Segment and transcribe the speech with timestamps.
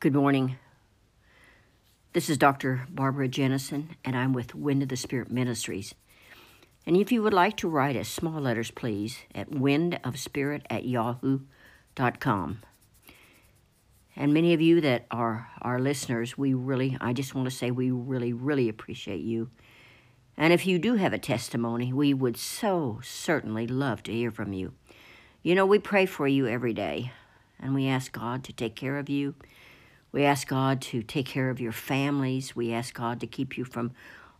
[0.00, 0.54] Good morning.
[2.12, 2.86] This is Dr.
[2.88, 5.92] Barbara Jennison, and I'm with Wind of the Spirit Ministries.
[6.86, 12.62] And if you would like to write us, small letters, please, at windofspirit at yahoo.com.
[14.14, 17.72] And many of you that are our listeners, we really, I just want to say
[17.72, 19.50] we really, really appreciate you.
[20.36, 24.52] And if you do have a testimony, we would so certainly love to hear from
[24.52, 24.74] you.
[25.42, 27.10] You know, we pray for you every day,
[27.58, 29.34] and we ask God to take care of you.
[30.12, 32.56] We ask God to take care of your families.
[32.56, 33.92] We ask God to keep you from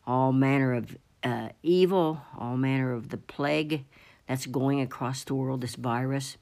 [0.06, 3.84] all manner of uh, evil, all manner of the plague
[4.26, 6.36] that's going across the world, this virus.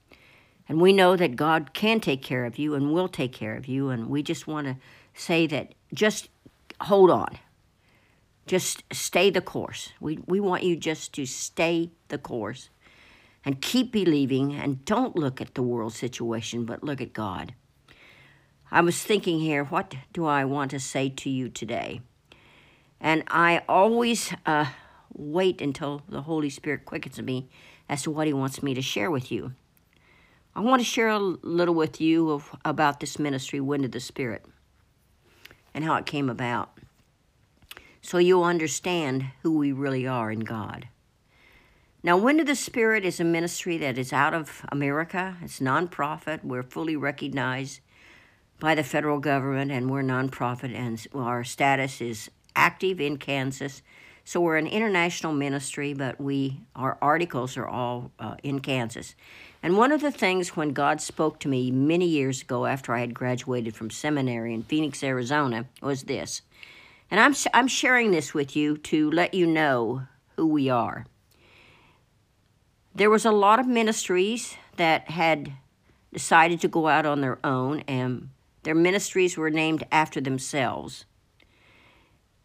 [0.69, 3.67] And we know that God can take care of you and will take care of
[3.67, 3.91] you.
[3.91, 4.77] And we just want to
[5.15, 6.29] say that just
[6.81, 7.39] hold on.
[8.47, 9.91] Just stay the course.
[10.01, 12.69] We, we want you just to stay the course
[13.45, 17.55] and keep believing and don't look at the world situation, but look at God.
[18.70, 22.00] I was thinking here, what do I want to say to you today?
[23.00, 24.67] And I always uh,
[25.12, 27.48] wait until the Holy Spirit quickens me
[27.89, 29.53] as to what He wants me to share with you.
[30.55, 34.00] I want to share a little with you of, about this ministry, Wind of the
[34.00, 34.44] Spirit,
[35.75, 36.77] and how it came about
[38.06, 40.87] so you'll understand who we really are in God.
[42.05, 45.37] Now, Wind of the Spirit is a ministry that is out of America.
[45.42, 46.44] It's nonprofit.
[46.44, 47.81] We're fully recognized
[48.59, 53.83] by the federal government, and we're nonprofit, and our status is active in Kansas.
[54.25, 59.15] So we're an international ministry, but we our articles are all uh, in Kansas.
[59.62, 63.01] And one of the things when God spoke to me many years ago after I
[63.01, 66.43] had graduated from seminary in Phoenix, Arizona, was this.
[67.11, 70.03] And I'm, I'm sharing this with you to let you know
[70.37, 71.07] who we are.
[72.95, 75.53] There was a lot of ministries that had
[76.12, 78.31] decided to go out on their own, and
[78.67, 81.05] their ministries were named after themselves.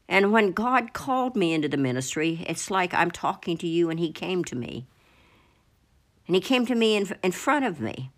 [0.08, 4.00] And when God called me into the ministry, it's like I'm talking to you and
[4.00, 4.86] He came to me.
[6.28, 8.12] And He came to me in, in front of me.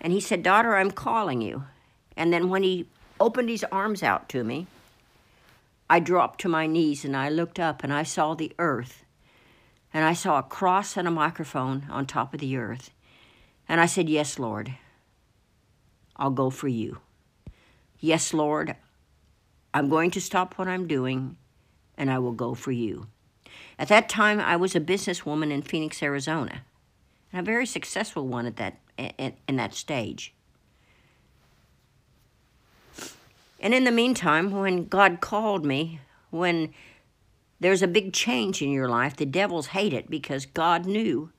[0.00, 1.64] And He said, Daughter, I'm calling you.
[2.16, 2.86] And then when He
[3.18, 4.68] opened His arms out to me,
[5.88, 9.04] I dropped to my knees and I looked up and I saw the earth.
[9.92, 12.92] And I saw a cross and a microphone on top of the earth.
[13.68, 14.76] And I said, Yes, Lord,
[16.20, 16.98] I'll go for you.
[17.98, 18.76] Yes, Lord,
[19.72, 21.36] I'm going to stop what I'm doing
[21.96, 23.06] and I will go for you.
[23.78, 26.62] At that time, I was a businesswoman in Phoenix, Arizona,
[27.32, 30.34] and a very successful one at that, in, in that stage.
[33.58, 36.72] And in the meantime, when God called me, when
[37.60, 41.30] there's a big change in your life, the devils hate it because God knew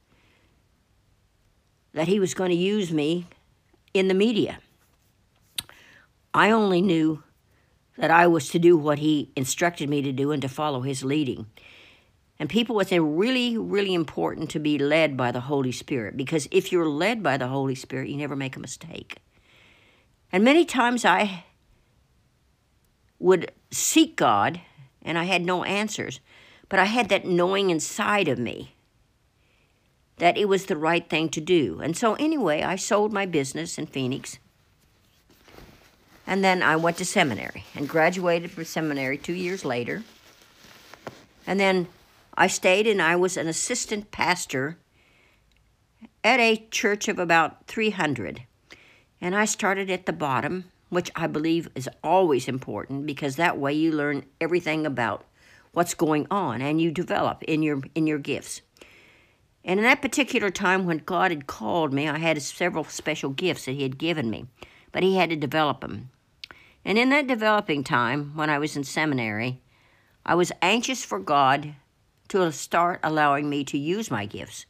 [1.94, 3.28] that He was going to use me
[3.94, 4.60] in the media.
[6.34, 7.24] I only knew
[7.98, 11.04] that I was to do what He instructed me to do and to follow His
[11.04, 11.48] leading.
[12.40, 16.72] And people, it's really, really important to be led by the Holy Spirit because if
[16.72, 19.18] you're led by the Holy Spirit, you never make a mistake.
[20.32, 21.44] And many times I
[23.20, 24.60] would seek God,
[25.04, 26.20] and I had no answers,
[26.68, 28.74] but I had that knowing inside of me
[30.18, 31.80] that it was the right thing to do.
[31.82, 34.40] And so, anyway, I sold my business in Phoenix.
[36.28, 40.04] And then I went to seminary and graduated from seminary two years later.
[41.46, 41.88] And then
[42.36, 44.78] I stayed and I was an assistant pastor
[46.24, 48.44] at a church of about 300.
[49.20, 53.74] And I started at the bottom which I believe is always important because that way
[53.74, 55.24] you learn everything about
[55.72, 58.62] what's going on and you develop in your in your gifts.
[59.64, 63.66] And in that particular time when God had called me, I had several special gifts
[63.66, 64.48] that he had given me,
[64.92, 66.10] but he had to develop them.
[66.84, 69.62] And in that developing time, when I was in seminary,
[70.26, 71.76] I was anxious for God
[72.30, 74.66] to start allowing me to use my gifts.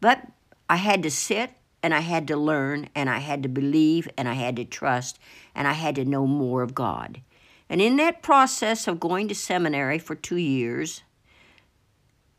[0.00, 0.26] But
[0.68, 1.50] I had to sit
[1.82, 5.18] and I had to learn, and I had to believe, and I had to trust,
[5.54, 7.20] and I had to know more of God.
[7.68, 11.02] And in that process of going to seminary for two years,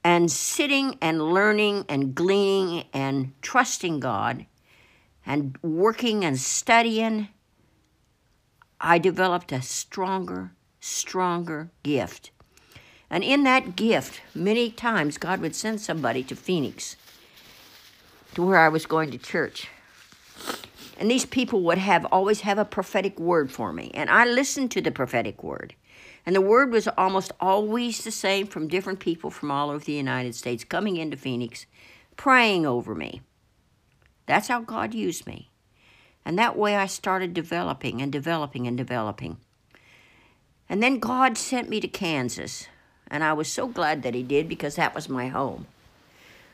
[0.04, 4.48] and sitting and learning and gleaning and trusting God,
[5.26, 7.30] and working and studying,
[8.80, 12.32] I developed a stronger, stronger gift.
[13.10, 16.96] And in that gift, many times God would send somebody to Phoenix
[18.34, 19.70] to where I was going to church.
[20.98, 23.92] And these people would have always have a prophetic word for me.
[23.94, 25.76] And I listened to the prophetic word.
[26.26, 29.94] And the word was almost always the same from different people from all over the
[29.94, 31.66] United States coming into Phoenix,
[32.18, 33.22] praying over me.
[34.26, 35.50] That's how God used me.
[36.26, 39.38] And that way I started developing and developing and developing.
[40.68, 42.68] And then God sent me to Kansas.
[43.08, 45.68] And I was so glad that He did because that was my home.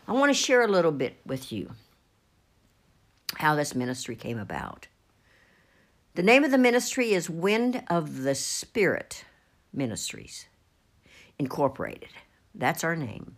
[0.08, 1.72] I want to share a little bit with you
[3.36, 4.88] how this ministry came about.
[6.16, 9.24] The name of the ministry is Wind of the Spirit
[9.72, 10.48] Ministries
[11.40, 12.10] Incorporated.
[12.54, 13.38] That's our name.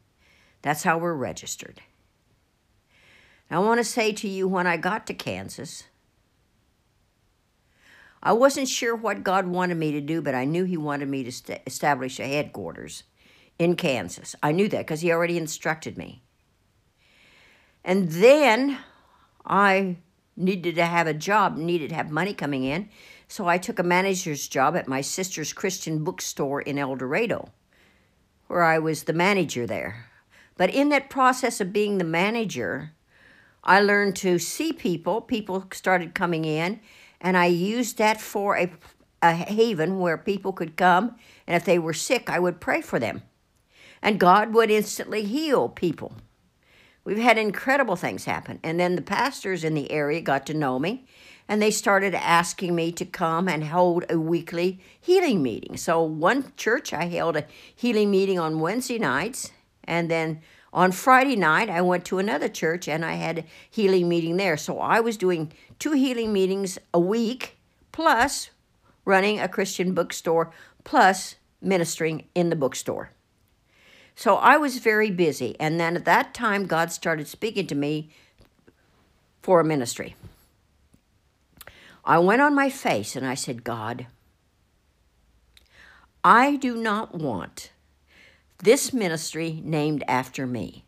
[0.63, 1.81] That's how we're registered.
[3.49, 5.83] I want to say to you when I got to Kansas,
[8.21, 11.23] I wasn't sure what God wanted me to do, but I knew He wanted me
[11.23, 13.03] to st- establish a headquarters
[13.59, 14.35] in Kansas.
[14.41, 16.23] I knew that because He already instructed me.
[17.83, 18.77] And then
[19.45, 19.97] I
[20.35, 22.89] needed to have a job, needed to have money coming in.
[23.27, 27.49] So I took a manager's job at my sister's Christian bookstore in El Dorado,
[28.47, 30.05] where I was the manager there.
[30.55, 32.91] But in that process of being the manager,
[33.63, 35.21] I learned to see people.
[35.21, 36.79] People started coming in,
[37.21, 38.71] and I used that for a,
[39.21, 41.15] a haven where people could come,
[41.47, 43.23] and if they were sick, I would pray for them.
[44.01, 46.13] And God would instantly heal people.
[47.05, 48.59] We've had incredible things happen.
[48.63, 51.05] And then the pastors in the area got to know me,
[51.47, 55.77] and they started asking me to come and hold a weekly healing meeting.
[55.77, 57.45] So, one church, I held a
[57.75, 59.51] healing meeting on Wednesday nights,
[59.83, 60.41] and then
[60.73, 64.57] on Friday night, I went to another church and I had a healing meeting there.
[64.57, 67.57] So I was doing two healing meetings a week,
[67.91, 68.49] plus
[69.05, 70.51] running a Christian bookstore,
[70.83, 73.11] plus ministering in the bookstore.
[74.15, 75.55] So I was very busy.
[75.59, 78.09] And then at that time, God started speaking to me
[79.43, 80.15] for a ministry.
[82.03, 84.07] I went on my face and I said, God,
[86.23, 87.72] I do not want
[88.63, 90.85] this ministry named after me.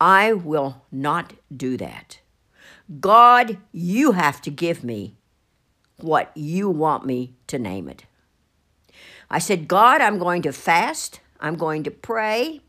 [0.00, 2.20] I will not do that.
[3.00, 5.16] God, you have to give me
[5.98, 8.04] what you want me to name it.
[9.30, 12.60] I said, God, I'm going to fast, I'm going to pray.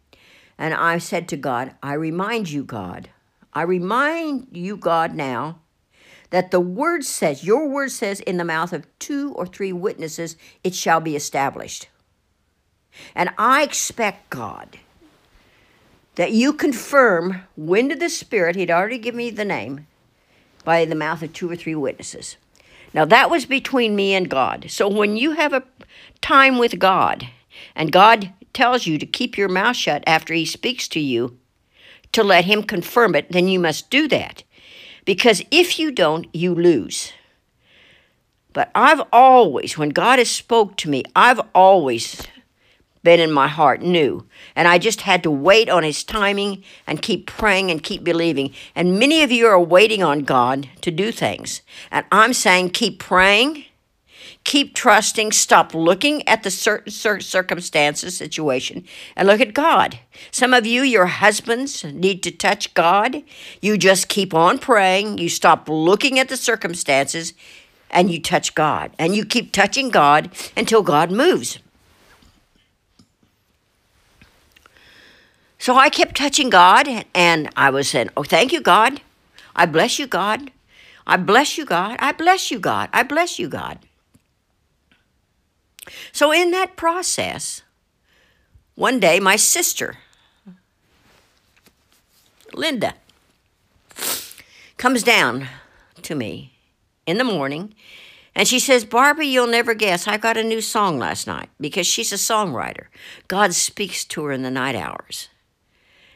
[0.57, 3.09] And I said to God, I remind you, God,
[3.53, 5.59] I remind you, God, now
[6.29, 10.37] that the word says, your word says, in the mouth of two or three witnesses,
[10.63, 11.89] it shall be established.
[13.15, 14.79] And I expect, God,
[16.15, 19.87] that you confirm wind of the Spirit, he'd already given me the name,
[20.63, 22.37] by the mouth of two or three witnesses.
[22.93, 24.67] Now, that was between me and God.
[24.69, 25.63] So when you have a
[26.21, 27.27] time with God,
[27.75, 31.37] and God tells you to keep your mouth shut after he speaks to you,
[32.11, 34.43] to let him confirm it, then you must do that.
[35.05, 37.11] Because if you don't, you lose.
[38.53, 42.21] But I've always, when God has spoke to me, I've always
[43.03, 44.25] been in my heart knew.
[44.55, 48.53] And I just had to wait on his timing and keep praying and keep believing.
[48.75, 51.61] And many of you are waiting on God to do things.
[51.91, 53.65] And I'm saying keep praying,
[54.45, 56.91] keep trusting, stop looking at the certain
[57.21, 58.85] circumstances, situation,
[59.15, 59.99] and look at God.
[60.31, 63.23] Some of you, your husbands, need to touch God.
[63.61, 67.33] You just keep on praying, you stop looking at the circumstances,
[67.89, 68.91] and you touch God.
[68.97, 71.59] And you keep touching God until God moves.
[75.63, 78.99] So I kept touching God, and I was saying, Oh, thank you, God.
[79.55, 80.51] I bless you, God.
[81.07, 81.95] I bless you, God.
[81.99, 82.89] I bless you, God.
[82.91, 83.79] I bless you, God.
[86.11, 87.61] So, in that process,
[88.75, 89.99] one day my sister,
[92.53, 92.95] Linda,
[94.75, 95.47] comes down
[96.01, 96.57] to me
[97.05, 97.73] in the morning
[98.35, 101.87] and she says, Barbie, you'll never guess, I got a new song last night because
[101.87, 102.87] she's a songwriter.
[103.29, 105.29] God speaks to her in the night hours.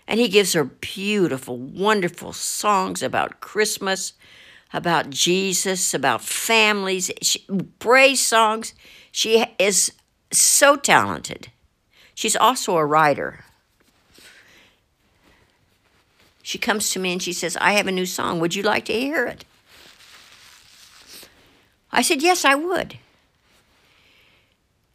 [0.07, 4.13] And he gives her beautiful, wonderful songs about Christmas,
[4.73, 7.45] about Jesus, about families, she,
[7.79, 8.73] praise songs.
[9.11, 9.91] She is
[10.31, 11.49] so talented.
[12.15, 13.43] She's also a writer.
[16.41, 18.39] She comes to me and she says, I have a new song.
[18.39, 19.43] Would you like to hear it?
[21.91, 22.97] I said, Yes, I would.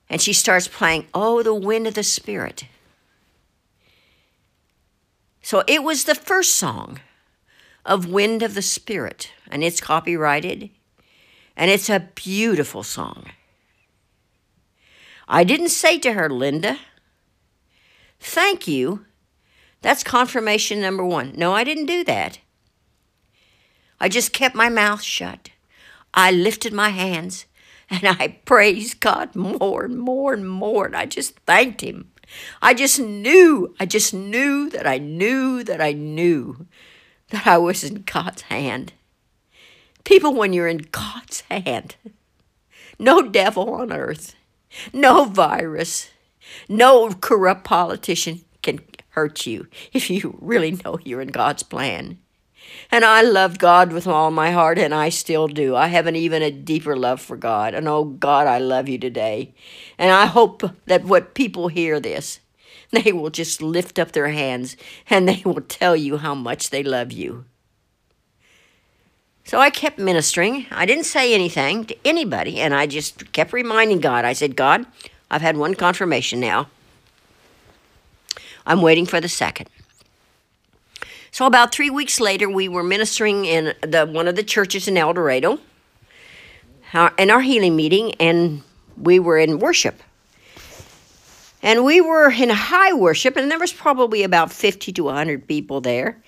[0.09, 2.65] And she starts playing, Oh, the Wind of the Spirit.
[5.43, 7.01] So it was the first song
[7.85, 10.71] of Wind of the Spirit, and it's copyrighted,
[11.57, 13.27] and it's a beautiful song.
[15.29, 16.79] I didn't say to her, Linda,
[18.21, 19.05] thank you.
[19.81, 21.33] That's confirmation number one.
[21.37, 22.39] No, I didn't do that.
[24.01, 25.51] I just kept my mouth shut.
[26.15, 27.47] I lifted my hands
[27.91, 32.12] and I praised God more and more and more, and I just thanked Him.
[32.61, 36.67] I just knew, I just knew that I knew that I knew
[37.31, 38.93] that I was in God's hand.
[40.05, 41.97] People, when you're in God's hand,
[42.99, 44.35] no devil on earth,
[44.93, 46.11] no virus,
[46.69, 52.19] no corrupt politician can hurt you if you really know you're in God's plan.
[52.91, 55.75] And I loved God with all my heart, and I still do.
[55.75, 57.75] I have an even a deeper love for God.
[57.75, 59.55] And oh, God, I love you today.
[59.99, 62.41] And I hope that what people hear this,
[62.91, 64.77] they will just lift up their hands
[65.09, 67.45] and they will tell you how much they love you.
[69.45, 70.67] So I kept ministering.
[70.71, 74.25] I didn't say anything to anybody, and I just kept reminding God.
[74.25, 74.87] I said, God,
[75.31, 76.69] I've had one confirmation now.
[78.65, 79.69] I'm waiting for the second.
[81.33, 84.99] So about three weeks later, we were ministering in the one of the churches in
[84.99, 85.59] El Dorado,
[86.93, 88.63] uh, in our healing meeting, and
[88.99, 90.03] we were in worship.
[91.63, 95.81] And we were in high worship, and there was probably about 50 to 100 people
[95.81, 96.23] there.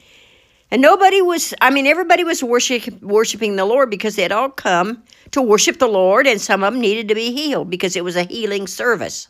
[0.71, 4.49] And nobody was, I mean, everybody was worship, worshiping the Lord because they had all
[4.49, 8.05] come to worship the Lord, and some of them needed to be healed because it
[8.05, 9.29] was a healing service.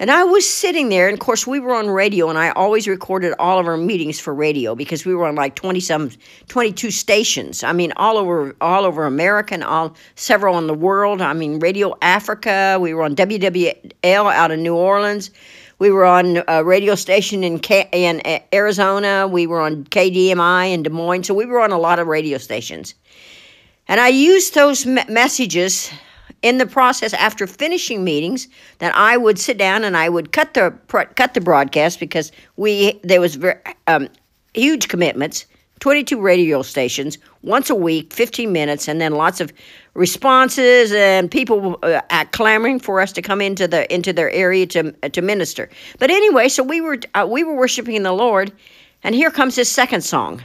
[0.00, 2.88] And I was sitting there, and of course, we were on radio, and I always
[2.88, 6.10] recorded all of our meetings for radio because we were on like 20 some,
[6.48, 7.62] 22 stations.
[7.62, 11.20] I mean, all over, all over America and all, several in the world.
[11.20, 15.30] I mean, Radio Africa, we were on WWL out of New Orleans.
[15.78, 19.28] We were on a radio station in, K- in uh, Arizona.
[19.28, 21.24] We were on KDMI in Des Moines.
[21.24, 22.94] So we were on a lot of radio stations.
[23.86, 25.92] And I used those me- messages
[26.42, 30.54] in the process after finishing meetings that I would sit down and I would cut
[30.54, 30.70] the
[31.16, 34.08] cut the broadcast because we there was very um,
[34.54, 35.46] huge commitments
[35.80, 39.52] 22 radio stations once a week 15 minutes and then lots of
[39.94, 44.92] responses and people uh, clamoring for us to come into the into their area to
[45.10, 45.68] to minister.
[45.98, 48.52] But anyway so we were uh, we were worshiping the lord
[49.02, 50.42] and here comes his second song.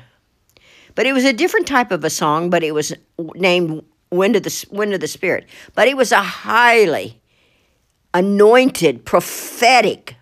[0.96, 2.94] But it was a different type of a song but it was
[3.36, 3.84] named
[4.16, 5.46] wind of the wind of the spirit.
[5.74, 7.22] But it was a highly
[8.14, 10.16] anointed, prophetic,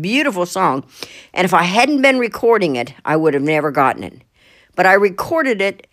[0.00, 0.84] beautiful song.
[1.32, 4.22] And if I hadn't been recording it, I would have never gotten it.
[4.74, 5.86] But I recorded it,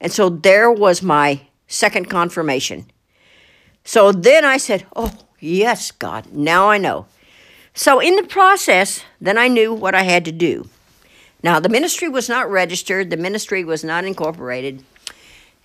[0.00, 2.90] and so there was my second confirmation.
[3.84, 7.06] So then I said, "Oh, yes, God, now I know."
[7.72, 10.68] So in the process, then I knew what I had to do.
[11.42, 14.84] Now, the ministry was not registered, the ministry was not incorporated.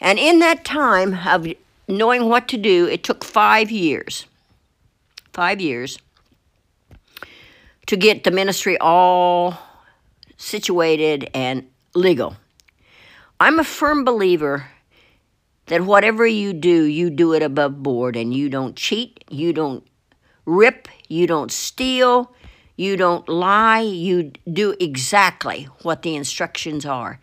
[0.04, 1.48] And in that time of
[1.88, 4.26] knowing what to do, it took five years.
[5.32, 5.98] Five years
[7.88, 9.58] to get the ministry all
[10.38, 12.36] situated and legal.
[13.40, 14.68] I'm a firm believer
[15.68, 19.86] that whatever you do, you do it above board and you don't cheat, you don't
[20.46, 22.34] rip, you don't steal,
[22.76, 27.20] you don't lie, you do exactly what the instructions are.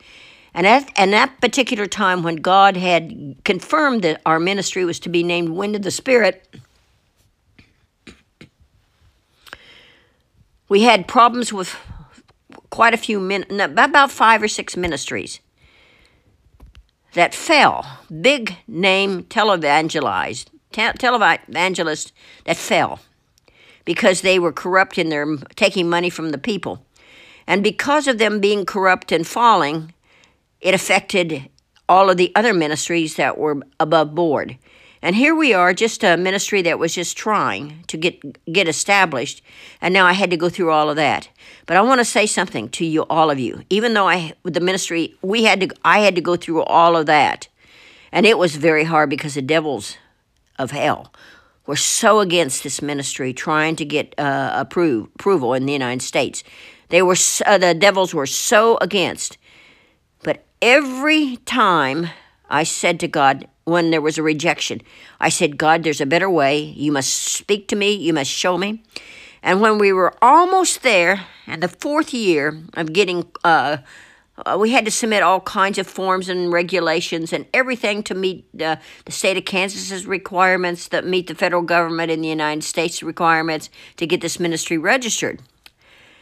[0.53, 5.09] And at, and that particular time, when God had confirmed that our ministry was to
[5.09, 6.57] be named Wind of the Spirit,
[10.69, 11.77] we had problems with
[12.71, 15.41] quite a few min about five or six ministries
[17.15, 17.99] that fell.
[18.21, 22.13] Big name televangelized, te televangelists
[22.45, 23.01] that fell
[23.85, 26.85] because they were corrupt in their taking money from the people.
[27.47, 29.93] And because of them being corrupt and falling,
[30.61, 31.49] it affected
[31.89, 34.57] all of the other ministries that were above board.
[35.03, 39.43] And here we are, just a ministry that was just trying to get get established,
[39.81, 41.31] and now I had to go through all of that.
[41.65, 43.63] But I want to say something to you, all of you.
[43.71, 46.97] Even though I with the ministry, we had to, I had to go through all
[46.97, 47.49] of that,
[48.13, 49.97] and it was very hard because the devils
[50.59, 51.15] of hell
[51.65, 56.45] were so against this ministry, trying to get uh, approve, approval in the United States.
[56.91, 59.39] They were uh, the devils were so against
[60.63, 62.09] every time
[62.49, 64.81] I said to God, when there was a rejection,
[65.21, 66.61] I said, God, there's a better way.
[66.61, 67.93] You must speak to me.
[67.93, 68.83] You must show me.
[69.43, 73.79] And when we were almost there, and the fourth year of getting, uh,
[74.59, 78.77] we had to submit all kinds of forms and regulations and everything to meet uh,
[79.05, 83.71] the state of Kansas's requirements, that meet the federal government in the United States requirements
[83.97, 85.41] to get this ministry registered.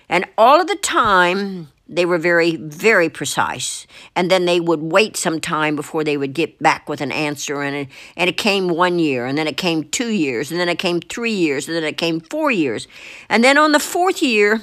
[0.08, 3.86] And all of the time, they were very, very precise.
[4.14, 7.62] And then they would wait some time before they would get back with an answer.
[7.62, 10.68] And it, and it came one year, and then it came two years, and then
[10.68, 12.86] it came three years, and then it came four years.
[13.28, 14.60] And then on the fourth year,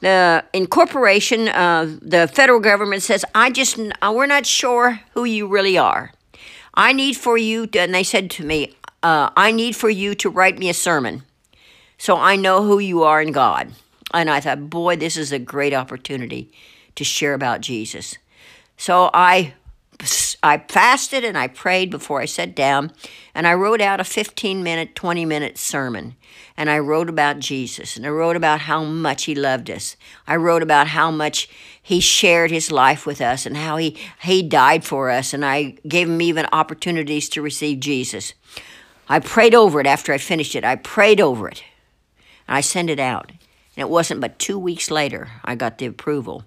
[0.00, 5.48] the incorporation, uh, the federal government says, I just, uh, we're not sure who you
[5.48, 6.12] really are.
[6.74, 10.14] I need for you, to, and they said to me, uh, I need for you
[10.16, 11.24] to write me a sermon
[11.98, 13.72] so I know who you are in God.
[14.12, 16.50] And I thought, boy, this is a great opportunity
[16.94, 18.16] to share about Jesus.
[18.76, 19.54] So I
[20.42, 22.92] I fasted and I prayed before I sat down,
[23.34, 26.14] and I wrote out a 15 minute, 20 minute sermon.
[26.56, 29.96] And I wrote about Jesus, and I wrote about how much He loved us.
[30.26, 31.48] I wrote about how much
[31.82, 35.76] He shared His life with us, and how He, he died for us, and I
[35.86, 38.34] gave Him even opportunities to receive Jesus.
[39.08, 40.64] I prayed over it after I finished it.
[40.64, 41.64] I prayed over it,
[42.46, 43.32] and I sent it out.
[43.78, 46.42] And it wasn't but two weeks later I got the approval.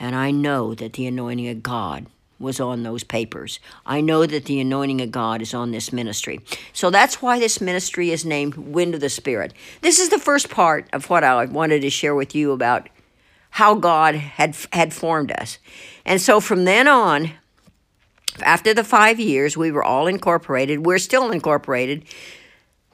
[0.00, 2.06] And I know that the anointing of God
[2.40, 3.60] was on those papers.
[3.86, 6.40] I know that the anointing of God is on this ministry.
[6.72, 9.54] So that's why this ministry is named Wind of the Spirit.
[9.80, 12.88] This is the first part of what I wanted to share with you about
[13.50, 15.58] how God had had formed us.
[16.04, 17.30] And so from then on,
[18.42, 20.84] after the 5 years, we were all incorporated.
[20.84, 22.04] We're still incorporated.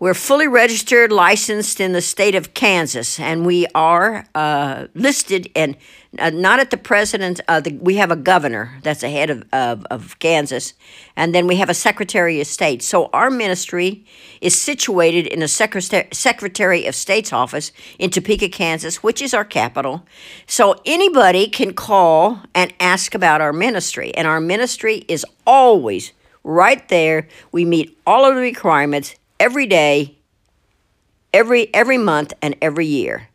[0.03, 5.77] We're fully registered, licensed in the state of Kansas, and we are uh, listed and
[6.19, 7.41] uh, not at the president.
[7.47, 10.75] Uh, the, we have a governor that's the head of, of, of Kansas,
[11.15, 12.83] and then we have a secretary of state.
[12.83, 14.05] So our ministry
[14.41, 19.45] is situated in the secretary, secretary of state's office in Topeka, Kansas, which is our
[19.45, 20.05] capital.
[20.49, 26.89] So anybody can call and ask about our ministry, and our ministry is always right
[26.89, 27.29] there.
[27.53, 30.17] We meet all of the requirements every day,
[31.35, 33.29] every every month, and every year.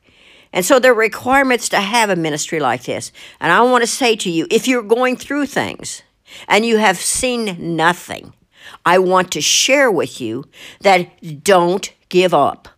[0.54, 3.12] And so there are requirements to have a ministry like this.
[3.42, 6.04] And I want to say to you if you're going through things
[6.48, 8.34] and you have seen nothing,
[8.86, 10.46] I want to share with you
[10.80, 12.70] that don't give up.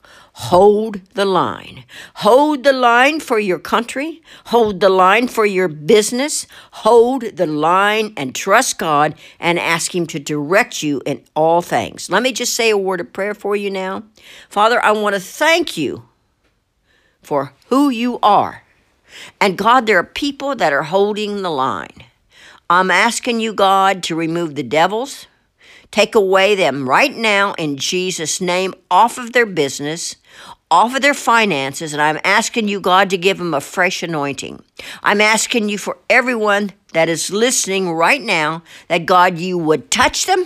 [0.43, 1.83] Hold the line.
[2.15, 4.21] Hold the line for your country.
[4.45, 6.47] Hold the line for your business.
[6.71, 12.09] Hold the line and trust God and ask Him to direct you in all things.
[12.09, 14.03] Let me just say a word of prayer for you now.
[14.49, 16.05] Father, I want to thank you
[17.21, 18.63] for who you are.
[19.41, 22.05] And God, there are people that are holding the line.
[22.69, 25.27] I'm asking you, God, to remove the devils,
[25.91, 30.15] take away them right now in Jesus' name off of their business,
[30.71, 34.61] off of their finances, and I'm asking you, God, to give them a fresh anointing.
[35.01, 40.25] I'm asking you for everyone that is listening right now that God, you would touch
[40.25, 40.45] them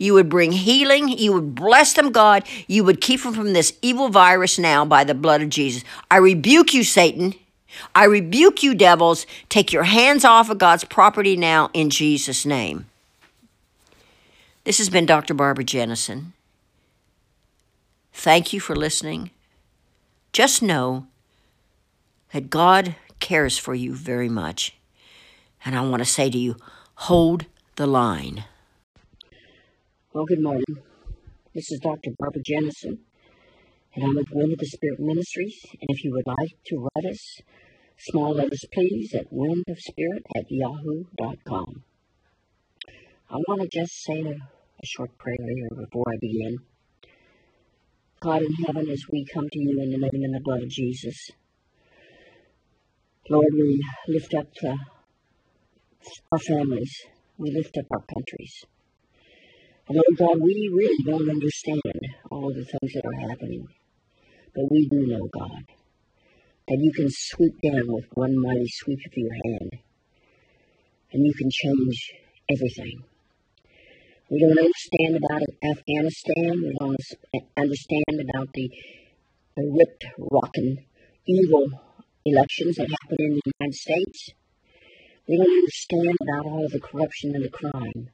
[0.00, 1.08] you would bring healing.
[1.08, 2.44] You would bless them, God.
[2.66, 5.84] You would keep them from this evil virus now by the blood of Jesus.
[6.10, 7.34] I rebuke you, Satan.
[7.94, 9.26] I rebuke you, devils.
[9.48, 12.86] Take your hands off of God's property now in Jesus' name.
[14.64, 15.32] This has been Dr.
[15.32, 16.34] Barbara Jennison.
[18.12, 19.30] Thank you for listening.
[20.34, 21.06] Just know
[22.34, 24.76] that God cares for you very much.
[25.64, 26.56] And I want to say to you,
[26.94, 27.46] hold
[27.76, 28.44] the line.
[30.12, 30.64] Well, good morning.
[31.54, 32.10] This is Dr.
[32.18, 32.98] Barbara Jennison,
[33.94, 35.58] and I'm with Wind of the Spirit Ministries.
[35.72, 37.40] And if you would like to write us,
[37.98, 41.84] small letters please, at windofspirit at yahoo.com.
[43.32, 46.58] I want to just say a, a short prayer here before I begin.
[48.18, 50.68] God in heaven, as we come to you in the name and the blood of
[50.68, 51.30] Jesus,
[53.28, 54.74] Lord, we lift up uh,
[56.32, 56.92] our families,
[57.38, 58.64] we lift up our countries.
[59.86, 62.00] And Lord God, we really don't understand
[62.32, 63.64] all the things that are happening.
[64.56, 65.62] But we do know, God,
[66.66, 69.70] that you can sweep down with one mighty sweep of your hand.
[71.12, 72.12] And you can change
[72.50, 73.04] everything.
[74.30, 75.42] We don't understand about
[75.76, 76.62] Afghanistan.
[76.62, 76.96] We don't
[77.56, 78.70] understand about the,
[79.56, 80.86] the ripped, rotten,
[81.26, 81.66] evil
[82.24, 84.30] elections that happen in the United States.
[85.26, 88.10] We don't understand about all the corruption and the crime.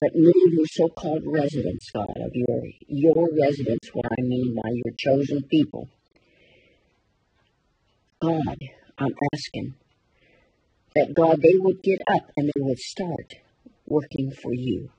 [0.00, 4.70] But many of your so-called residents, God, of your your residents, what I mean by
[4.72, 5.88] your chosen people,
[8.20, 8.58] God,
[8.98, 9.74] I'm asking
[10.96, 13.34] that God, they would get up and they would start
[13.92, 14.90] working for you.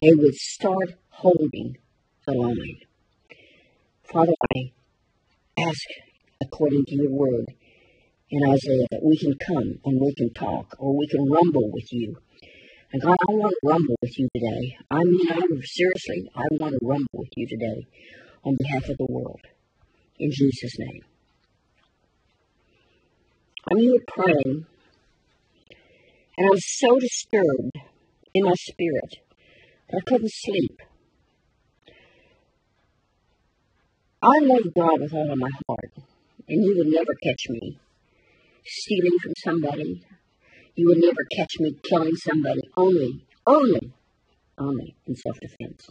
[0.00, 1.76] They would start holding
[2.26, 2.80] the line.
[4.04, 4.72] Father, I
[5.58, 5.82] ask
[6.40, 7.46] according to your word
[8.30, 11.92] in Isaiah that we can come and we can talk or we can rumble with
[11.92, 12.16] you
[12.92, 14.76] and God, I want to rumble with you today.
[14.90, 17.86] I mean, I seriously, I want to rumble with you today
[18.44, 19.40] on behalf of the world.
[20.18, 21.00] In Jesus' name.
[23.70, 24.66] I'm here praying,
[26.36, 27.78] and I was so disturbed
[28.34, 29.16] in my spirit
[29.94, 30.80] I couldn't sleep.
[34.22, 35.92] I love God with all of my heart,
[36.48, 37.78] and you would never catch me
[38.64, 40.02] stealing from somebody,
[40.74, 43.92] you would never catch me killing somebody only, only,
[44.58, 45.88] only in self defense.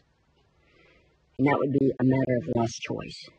[1.38, 3.30] And that would be a matter of last choice.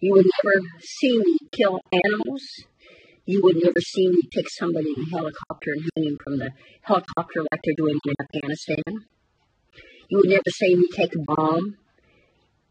[0.00, 2.42] You would never see me kill animals.
[3.24, 6.50] You would never see me take somebody in a helicopter and hang him from the
[6.82, 9.06] helicopter like they're doing in Afghanistan.
[10.08, 11.76] You would never see me take a bomb,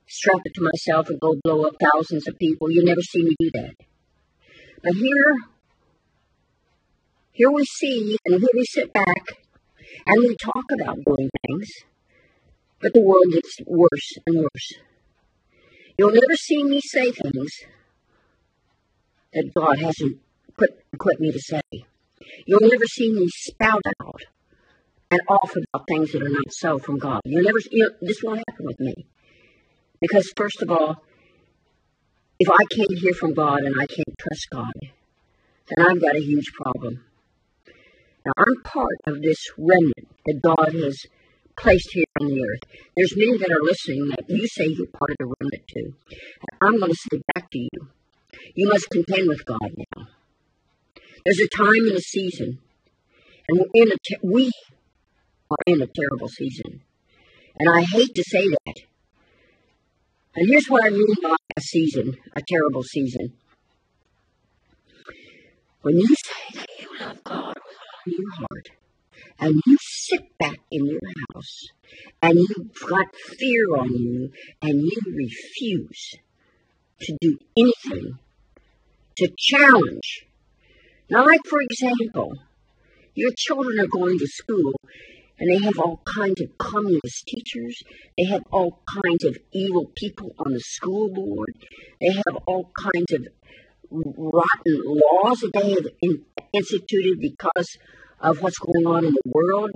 [0.08, 2.70] strap it to myself, and go blow up thousands of people.
[2.70, 3.76] You'd never see me do that.
[4.84, 5.34] But here,
[7.32, 9.24] here we see, and here we sit back,
[10.06, 11.70] and we talk about doing things,
[12.82, 14.74] but the world gets worse and worse.
[15.98, 17.52] You'll never see me say things
[19.34, 20.20] that God hasn't
[20.62, 21.62] put, equipped me to say.
[22.46, 24.22] You'll never see me spout out
[25.10, 27.22] and off about things that are not so from God.
[27.26, 28.94] You'll never, you know, this won't happen with me.
[30.00, 31.04] Because, first of all,
[32.40, 36.22] if I can't hear from God and I can't trust God, then I've got a
[36.22, 37.06] huge problem.
[38.26, 40.98] Now, I'm part of this remnant that God has
[41.60, 42.64] placed here on the earth.
[42.96, 45.94] There's many that are listening that you say you're part of the remnant too.
[46.10, 47.90] And I'm going to say back to you,
[48.56, 50.08] you must contend with God now.
[51.26, 52.60] There's a time and a season,
[53.48, 54.52] and we're in a te- we
[55.52, 56.82] are in a terrible season.
[57.60, 58.76] And I hate to say that.
[60.36, 63.34] And here's what I mean by a season, a terrible season.
[65.82, 68.70] When you say that you love God with all your heart,
[69.40, 71.00] and you sit back in your
[71.34, 71.68] house,
[72.22, 73.08] and you've got
[73.38, 74.32] fear on you,
[74.62, 76.16] and you refuse
[77.02, 78.18] to do anything
[79.18, 80.26] to challenge.
[81.12, 82.32] Now, like for example,
[83.16, 84.72] your children are going to school
[85.38, 87.84] and they have all kinds of communist teachers.
[88.18, 91.54] They have all kinds of evil people on the school board.
[92.00, 93.28] They have all kinds of
[93.92, 97.78] rotten laws that they have in, instituted because
[98.22, 99.72] of what's going on in the world.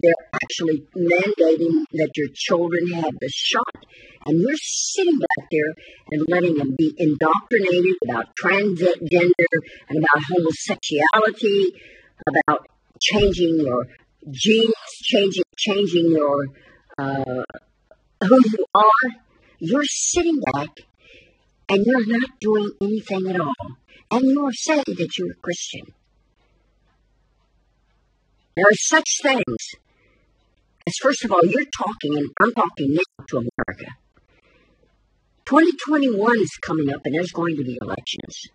[0.00, 3.84] They're actually mandating that your children have the shot,
[4.26, 5.72] and you're sitting back there
[6.10, 9.52] and letting them be indoctrinated about transgender
[9.88, 11.74] and about homosexuality,
[12.26, 12.66] about
[13.00, 13.86] changing your
[14.30, 16.46] genes changing, changing your
[16.98, 17.42] uh,
[18.22, 19.10] who you are.
[19.58, 20.70] You're sitting back
[21.68, 23.76] and you're not doing anything at all,
[24.10, 25.86] and you're saying that you're a Christian.
[28.56, 29.56] There are such things
[30.86, 33.90] as, first of all, you're talking, and I'm talking now to America.
[35.46, 38.50] 2021 is coming up, and there's going to be elections.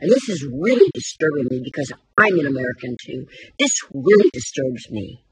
[0.00, 3.26] And this is really disturbing me because I'm an American too.
[3.58, 5.24] This really disturbs me.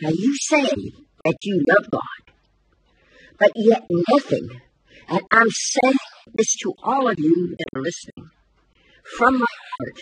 [0.00, 0.66] Now you say
[1.24, 2.34] that you love God,
[3.38, 4.48] but yet nothing,
[5.08, 5.94] and I'm saying
[6.32, 8.30] this to all of you that are listening
[9.18, 9.46] from my
[9.78, 10.00] heart.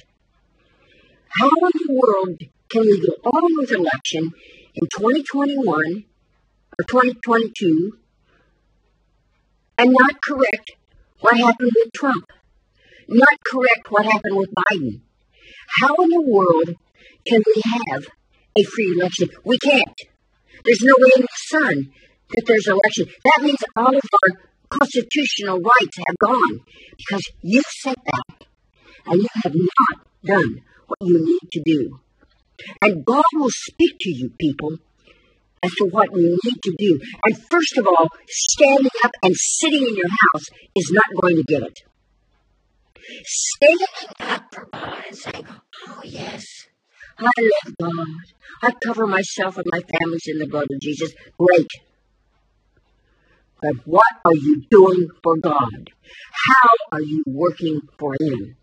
[1.39, 4.33] How in the world can we go on with election
[4.75, 6.05] in 2021
[6.79, 7.99] or 2022
[9.79, 10.73] and not correct
[11.21, 12.25] what happened with Trump,
[13.09, 15.01] not correct what happened with Biden.
[15.81, 16.77] How in the world
[17.25, 18.07] can we have
[18.59, 19.29] a free election?
[19.45, 20.01] We can't.
[20.65, 21.93] There's no way in the sun
[22.31, 23.07] that there's an election.
[23.25, 26.61] That means all of our constitutional rights have gone
[26.97, 28.47] because you said that
[29.07, 32.01] and you have not done what you need to do.
[32.83, 34.79] And God will speak to you, people,
[35.63, 37.01] as to what you need to do.
[37.25, 41.45] And first of all, standing up and sitting in your house is not going to
[41.47, 41.79] get it.
[43.25, 45.47] Standing up for God and saying,
[45.87, 46.45] Oh, yes,
[47.19, 48.07] I love God.
[48.63, 51.13] I cover myself and my families in the blood of Jesus.
[51.39, 51.67] Great.
[53.63, 55.91] But what are you doing for God?
[56.03, 58.57] How are you working for Him?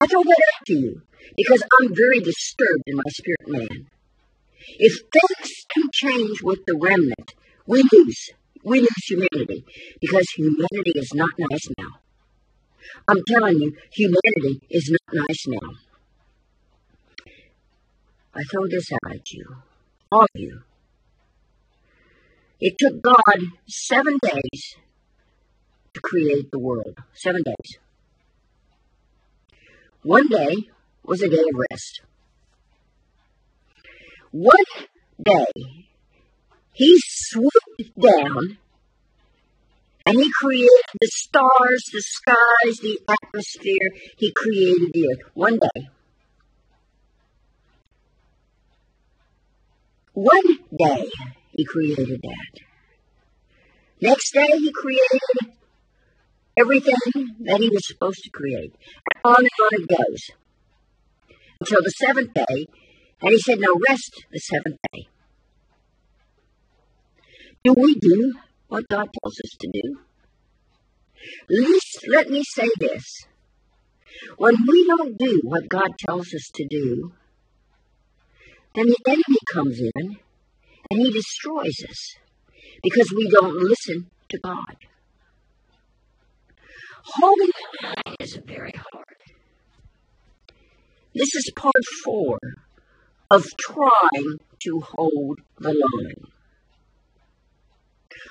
[0.00, 1.02] I throw that out to you
[1.36, 3.86] because I'm very disturbed in my spirit man.
[4.78, 7.34] If things can change with the remnant,
[7.66, 8.30] we lose.
[8.64, 9.64] We lose humanity
[10.00, 12.00] because humanity is not nice now.
[13.08, 15.68] I'm telling you, humanity is not nice now.
[18.34, 19.44] I throw this out at you,
[20.10, 20.62] all of you.
[22.60, 24.76] It took God seven days
[25.92, 26.98] to create the world.
[27.14, 27.78] Seven days.
[30.04, 30.68] One day
[31.02, 32.02] was a day of rest.
[34.32, 34.54] One
[35.24, 35.46] day,
[36.74, 38.58] he swooped down
[40.04, 43.90] and he created the stars, the skies, the atmosphere.
[44.18, 45.30] He created the earth.
[45.32, 45.88] One day.
[50.12, 51.10] One day,
[51.52, 52.60] he created that.
[54.02, 55.63] Next day, he created
[56.56, 58.74] everything that he was supposed to create.
[59.24, 60.30] On and on it goes.
[61.60, 62.66] Until the seventh day,
[63.22, 65.08] and he said, Now rest the seventh day.
[67.64, 68.34] Do we do
[68.68, 69.98] what God tells us to do?
[71.48, 73.26] Least, let me say this.
[74.36, 77.12] When we don't do what God tells us to do,
[78.74, 80.16] then the enemy comes in
[80.90, 82.16] and he destroys us
[82.82, 84.76] because we don't listen to God.
[87.06, 89.04] Holding the line is very hard.
[91.14, 92.38] This is part four
[93.30, 96.24] of trying to hold the line.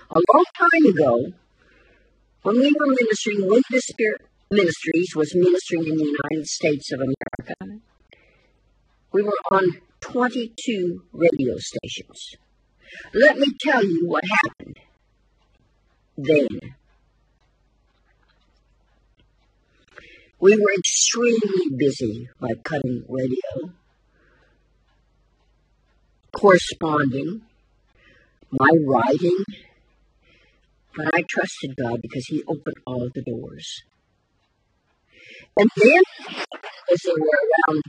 [0.09, 1.33] A long time ago,
[2.41, 6.99] when we were ministering, when the Spirit Ministries was ministering in the United States of
[6.99, 7.81] America,
[9.12, 9.65] we were on
[10.01, 12.36] 22 radio stations.
[13.13, 14.77] Let me tell you what happened
[16.17, 16.75] then.
[20.43, 23.71] We were extremely busy by cutting radio,
[26.34, 27.43] corresponding,
[28.51, 29.38] my writing,
[30.97, 33.84] but I trusted God because He opened all the doors.
[35.56, 36.01] And then,
[36.91, 37.84] as there were around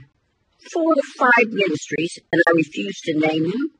[0.71, 3.71] four to five ministries, and I refuse to name them,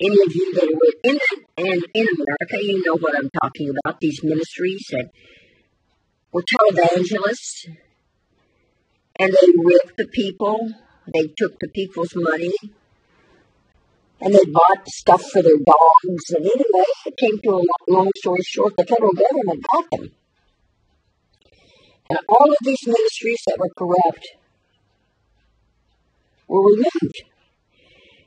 [0.00, 1.18] any of you that were in
[1.58, 4.00] and in America, you know what I'm talking about.
[4.00, 5.10] These ministries that
[6.32, 7.68] were televangelists,
[9.18, 10.72] and they ripped the people.
[11.12, 12.52] They took the people's money,
[14.20, 16.24] and they bought stuff for their dogs.
[16.30, 20.12] And anyway, it came to a long story short, the federal government got them.
[22.08, 24.26] And all of these ministries that were corrupt
[26.46, 27.24] were removed.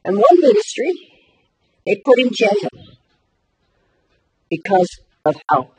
[0.03, 0.91] And one ministry
[1.85, 2.69] they put in jail
[4.49, 4.89] because
[5.23, 5.71] of how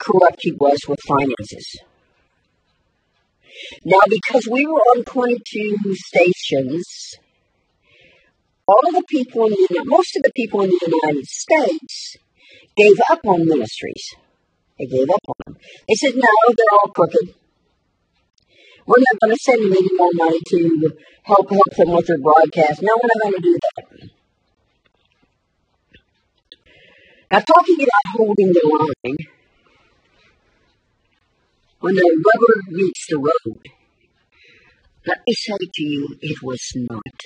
[0.00, 1.68] corrupt he was with finances.
[3.84, 6.86] Now, because we were on 22 stations,
[8.66, 12.16] all of the people in the, most of the people in the United States
[12.76, 14.14] gave up on ministries.
[14.78, 15.56] They gave up on them.
[15.88, 17.34] They said, no, they're all crooked.
[18.86, 20.58] We're not going to send them any more money to
[21.22, 22.80] help help them with their broadcast.
[22.82, 24.10] No, we're not going to do that.
[27.30, 29.16] Now, talking about holding the line,
[31.80, 33.60] when the rubber meets the road,
[35.06, 37.18] let me say to you, it was not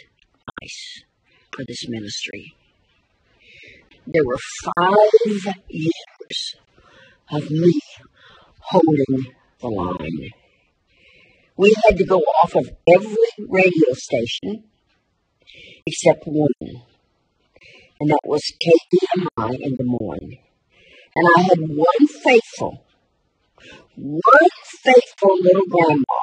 [0.62, 1.02] ice
[1.52, 2.54] for this ministry.
[4.06, 4.38] There were
[4.76, 6.54] five years
[7.32, 7.80] of me
[8.60, 10.30] holding the line.
[11.56, 14.64] We had to go off of every radio station
[15.86, 16.84] except one
[18.00, 20.38] and that was KDMI in Des Moines.
[21.16, 22.83] And I had one faithful,
[23.96, 24.50] one
[24.82, 26.20] faithful little grandma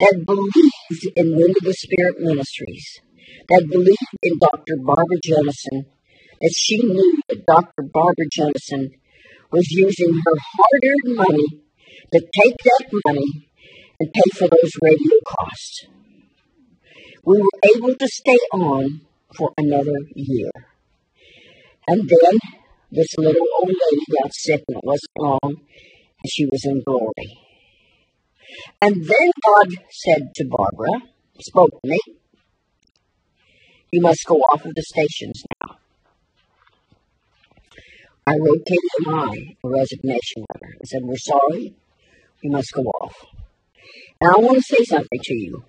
[0.00, 3.00] that believed in Wind of the Spirit Ministries,
[3.48, 4.76] that believed in Dr.
[4.82, 5.86] Barbara Jennison,
[6.40, 7.88] that she knew that Dr.
[7.92, 8.90] Barbara Jennison
[9.52, 11.46] was using her hard earned money
[12.12, 13.48] to take that money
[14.00, 15.86] and pay for those radio costs.
[17.24, 19.02] We were able to stay on
[19.36, 20.50] for another year.
[21.86, 22.61] And then
[22.92, 27.38] this little old lady got sick and it wasn't long, and she was in glory.
[28.82, 31.02] And then God said to Barbara,
[31.40, 31.98] spoke to me,
[33.90, 35.76] you must go off of the stations now.
[38.26, 41.74] I wrote KDMI a resignation letter and said, We're sorry,
[42.42, 43.14] you must go off.
[44.20, 45.64] And I want to say something to you.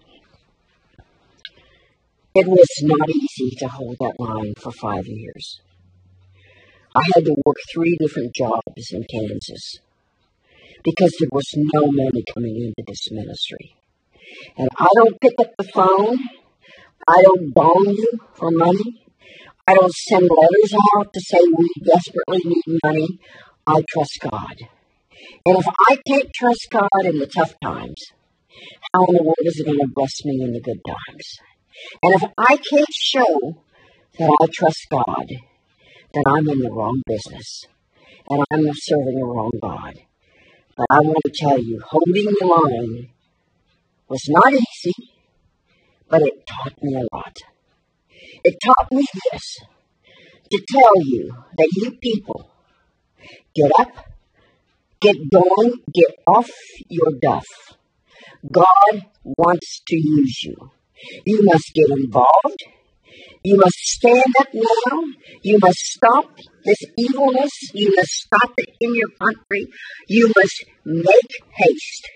[2.35, 5.61] It was not easy to hold that line for five years.
[6.95, 9.79] I had to work three different jobs in Kansas
[10.83, 13.75] because there was no money coming into this ministry.
[14.57, 16.17] And I don't pick up the phone.
[17.07, 19.05] I don't bone you for money.
[19.67, 23.07] I don't send letters out to say we desperately need money.
[23.65, 24.55] I trust God.
[25.45, 27.95] And if I can't trust God in the tough times,
[28.93, 31.27] how in the world is it going to bless me in the good times?
[32.03, 33.55] And if I can't show
[34.19, 35.27] that I trust God,
[36.13, 37.65] then I'm in the wrong business
[38.29, 39.93] and I'm serving the wrong God.
[40.75, 43.09] But I want to tell you, holding the line
[44.07, 44.93] was not easy,
[46.09, 47.35] but it taught me a lot.
[48.43, 49.57] It taught me this
[50.51, 52.49] to tell you that you people
[53.55, 54.07] get up,
[55.01, 56.49] get going, get off
[56.89, 57.45] your duff.
[58.51, 60.71] God wants to use you.
[61.25, 62.63] You must get involved.
[63.43, 65.03] You must stand up now.
[65.41, 67.51] You must stop this evilness.
[67.73, 69.67] You must stop it in your country.
[70.07, 72.09] You must make haste.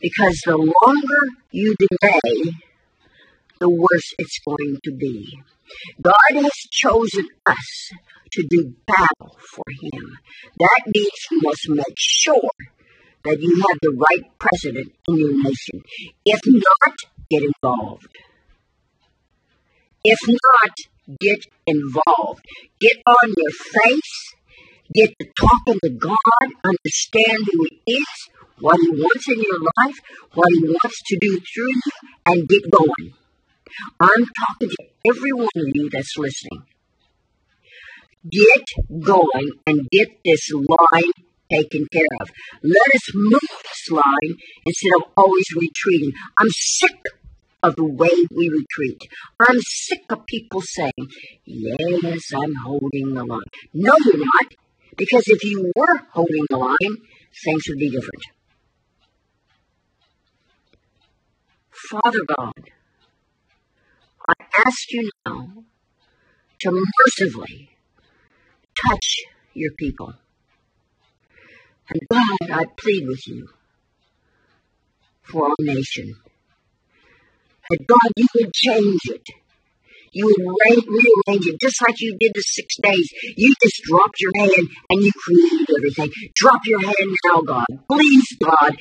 [0.00, 2.52] Because the longer you delay,
[3.60, 5.38] the worse it's going to be.
[6.02, 7.90] God has chosen us
[8.32, 10.18] to do battle for Him.
[10.58, 12.50] That means you must make sure
[13.24, 15.82] that you have the right president in your nation.
[16.26, 16.94] If not,
[17.30, 18.08] get involved.
[20.04, 20.74] If not,
[21.20, 22.44] get involved.
[22.80, 24.34] Get on your face.
[24.94, 26.46] Get to talking to God.
[26.64, 28.28] Understand who He is,
[28.60, 29.96] what He wants in your life,
[30.34, 31.92] what He wants to do through you,
[32.26, 33.14] and get going.
[34.00, 34.76] I'm talking to
[35.08, 36.64] every one of you that's listening.
[38.30, 38.64] Get
[39.00, 41.12] going and get this line
[41.50, 42.30] taken care of.
[42.62, 46.12] Let us move this line instead of always retreating.
[46.38, 47.00] I'm sick
[47.64, 49.00] of the way we retreat.
[49.40, 51.08] I'm sick of people saying,
[51.46, 53.40] Yes, I'm holding the line.
[53.72, 54.52] No, you're not.
[54.96, 56.96] Because if you were holding the line,
[57.44, 58.24] things would be different.
[61.90, 62.70] Father God,
[64.28, 64.34] I
[64.66, 65.64] ask you now
[66.60, 67.70] to mercifully
[68.88, 69.24] touch
[69.54, 70.14] your people.
[71.88, 73.48] And God, I plead with you
[75.22, 76.14] for our nation.
[77.70, 79.43] That God, you would change it.
[80.14, 83.08] You rearrange it just like you did the six days.
[83.36, 86.10] You just dropped your hand and you created everything.
[86.34, 87.66] Drop your hand now, God.
[87.90, 88.72] Please, God,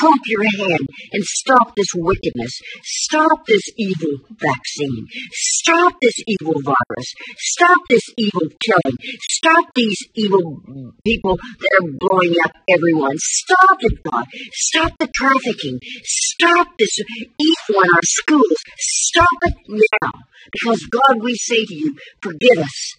[0.00, 2.58] drop your hand and stop this wickedness.
[2.82, 5.06] Stop this evil vaccine.
[5.32, 7.08] Stop this evil virus.
[7.38, 8.98] Stop this evil killing.
[9.30, 10.62] Stop these evil
[11.06, 13.16] people that are blowing up everyone.
[13.18, 14.26] Stop it, God.
[14.52, 15.78] Stop the trafficking.
[16.02, 16.96] Stop this
[17.38, 18.58] evil in our schools.
[18.78, 20.10] Stop it now.
[20.52, 22.94] Because, God, we say to you, forgive us.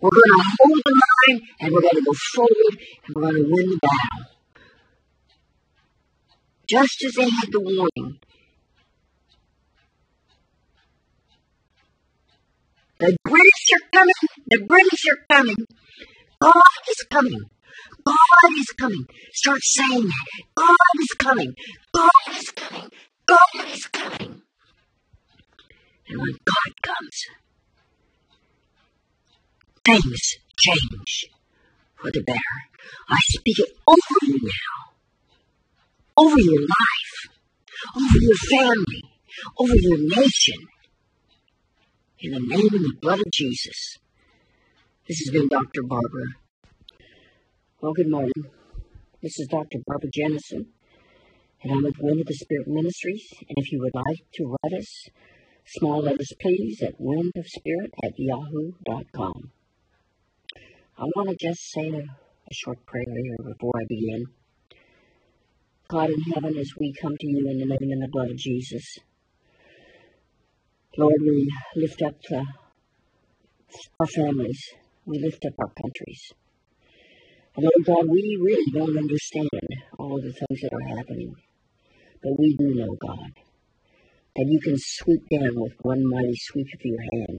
[0.00, 2.74] We're going to hold the line and we're going to go forward
[3.06, 4.32] and we're going to win the battle.
[6.68, 8.18] Just as they had the warning.
[12.98, 14.22] The British are coming.
[14.46, 15.66] The British are coming.
[16.40, 17.40] God is coming.
[18.04, 19.04] God is coming.
[19.32, 20.26] Start saying that.
[20.54, 21.54] God is coming.
[21.94, 22.90] God is coming.
[23.26, 24.42] God is coming.
[26.12, 27.16] And when God comes,
[29.86, 30.20] things
[30.58, 31.24] change
[31.96, 32.58] for the better.
[33.08, 34.92] I speak it over you now,
[36.18, 37.14] over your life,
[37.96, 39.02] over your family,
[39.58, 40.68] over your nation.
[42.20, 43.96] In the name and the blood of Jesus.
[45.08, 45.82] This has been Dr.
[45.82, 46.26] Barbara.
[47.80, 48.52] Well, good morning.
[49.22, 49.78] This is Dr.
[49.86, 50.66] Barbara Jennison,
[51.62, 53.24] and I'm with Wind of the Spirit Ministries.
[53.48, 55.08] And if you would like to write us,
[55.64, 59.52] Small letters, please, at windofspirit at yahoo.com.
[60.98, 64.26] I want to just say a, a short prayer here before I begin.
[65.88, 68.36] God in heaven, as we come to you in the name and the blood of
[68.36, 68.98] Jesus,
[70.98, 72.44] Lord, we lift up uh,
[74.00, 74.60] our families.
[75.06, 76.22] We lift up our countries.
[77.56, 79.48] And Lord God, we really don't understand
[79.98, 81.34] all of the things that are happening.
[82.22, 83.30] But we do know, God,
[84.36, 87.38] that you can sweep down with one mighty sweep of your hand.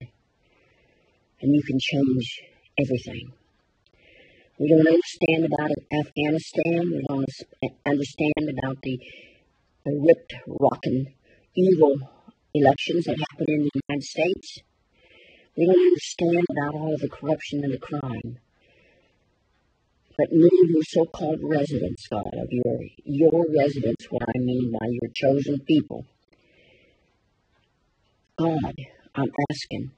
[1.41, 2.41] And you can change
[2.79, 3.33] everything.
[4.59, 6.91] We don't understand about Afghanistan.
[6.93, 7.25] We don't
[7.85, 8.99] understand about the,
[9.85, 11.13] the ripped, rocking,
[11.55, 11.95] evil
[12.53, 14.59] elections that happen in the United States.
[15.57, 18.37] We don't understand about all the corruption and the crime.
[20.15, 24.85] But many of your so-called residents, God, of your your residents, what I mean by
[24.85, 26.05] your chosen people,
[28.37, 28.75] God,
[29.13, 29.91] I'm asking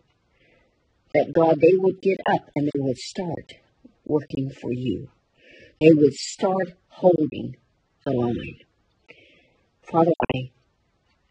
[1.14, 3.54] that God, they would get up and they would start
[4.06, 5.08] working for you.
[5.80, 7.56] They would start holding
[8.06, 8.60] the line.
[9.84, 10.52] Father, I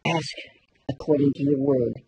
[0.07, 0.31] ask
[0.89, 2.01] according to your word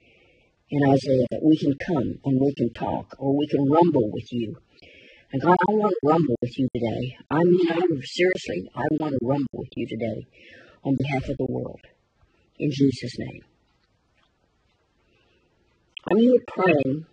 [0.70, 4.32] in Isaiah that we can come and we can talk or we can rumble with
[4.32, 4.56] you.
[5.30, 7.16] And God, I want to rumble with you today.
[7.30, 10.26] I mean, I seriously, I want to rumble with you today
[10.84, 11.80] on behalf of the world.
[12.58, 13.42] In Jesus' name.
[16.08, 17.06] I'm here praying,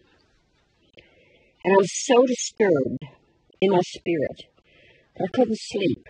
[1.66, 3.04] and I'm so disturbed
[3.60, 4.44] in my spirit
[5.16, 6.10] that I couldn't sleep.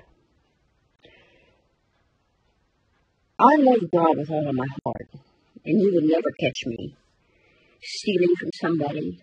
[3.40, 5.08] I love God with all of my heart,
[5.66, 6.96] and you would never catch me
[7.82, 9.22] stealing from somebody.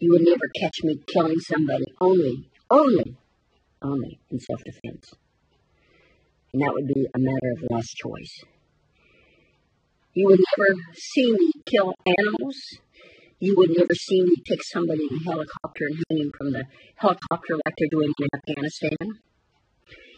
[0.00, 3.16] You would never catch me killing somebody, only, only,
[3.82, 5.12] only in self defense.
[6.52, 8.44] And that would be a matter of last choice.
[10.12, 12.56] You would never see me kill animals.
[13.38, 16.64] You would never see me take somebody in a helicopter and hang him from the
[16.96, 19.20] helicopter like they're doing in Afghanistan.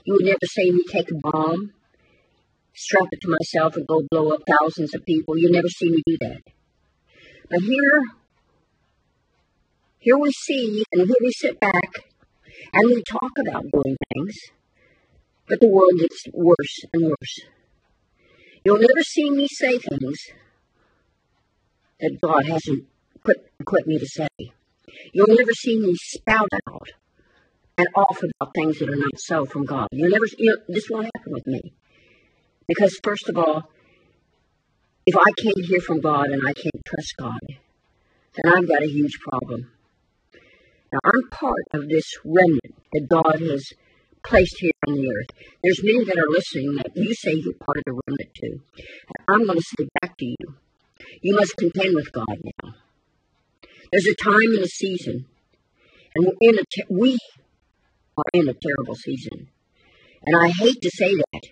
[0.05, 1.73] You would never see me take a bomb,
[2.75, 5.39] strap it to myself, and go blow up thousands of people.
[5.39, 6.41] You never see me do that.
[7.51, 8.03] But here,
[9.99, 11.91] here we see, and here we sit back,
[12.73, 14.37] and we talk about doing things,
[15.49, 17.52] But the world gets worse and worse.
[18.65, 20.19] You'll never see me say things
[22.01, 22.87] that God hasn't
[23.25, 24.29] put, equipped me to say.
[25.13, 26.89] You'll never see me spout out
[27.79, 29.89] and off about things that are not so from God.
[29.93, 31.75] You'll never, you know, this won't happen with me.
[32.69, 33.71] Because, first of all,
[35.07, 38.87] if I can't hear from God and I can't trust God, then I've got a
[38.89, 39.71] huge problem.
[40.93, 43.65] Now, I'm part of this remnant that God has
[44.25, 45.31] placed here on the earth.
[45.63, 48.61] There's many that are listening that you say you're part of the remnant too.
[49.29, 50.55] I'm going to say back to you,
[51.23, 52.75] you must contend with God now.
[53.93, 55.27] There's a time and a season,
[56.15, 57.19] and we're in a te- we
[58.17, 59.49] are in a terrible season.
[60.25, 61.43] And I hate to say that.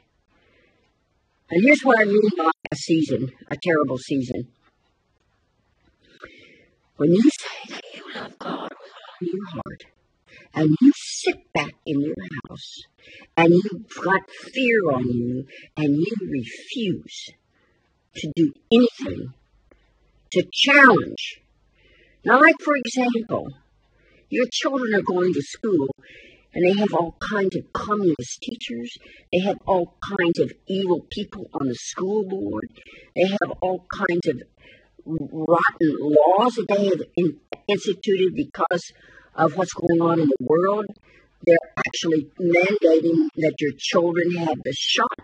[1.50, 4.48] And here's what I mean by a season, a terrible season.
[6.96, 9.84] When you say that you love God with all your heart,
[10.54, 12.14] and you sit back in your
[12.48, 12.82] house,
[13.36, 15.46] and you've got fear on you,
[15.76, 17.30] and you refuse
[18.16, 19.32] to do anything
[20.32, 21.40] to challenge.
[22.24, 23.48] Now, like for example,
[24.28, 25.88] your children are going to school
[26.52, 28.96] and they have all kinds of communist teachers.
[29.32, 32.68] They have all kinds of evil people on the school board.
[33.14, 34.42] They have all kinds of
[35.06, 38.92] rotten laws that they have in, instituted because
[39.40, 40.86] of what's going on in the world.
[41.46, 45.18] They're actually mandating that your children have the shot,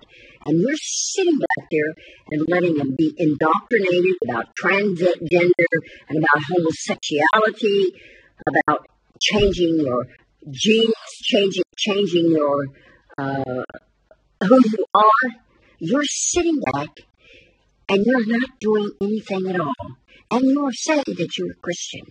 [0.47, 1.93] and you're sitting back there
[2.31, 5.73] and letting them be indoctrinated about transgender
[6.09, 8.01] and about homosexuality,
[8.49, 8.87] about
[9.21, 10.07] changing your
[10.51, 12.67] genes, changing changing your
[13.19, 13.63] uh,
[14.41, 15.31] who you are.
[15.79, 16.89] You're sitting back
[17.91, 19.97] and you're not doing anything at all,
[20.31, 22.07] and you're saying that you're a Christian.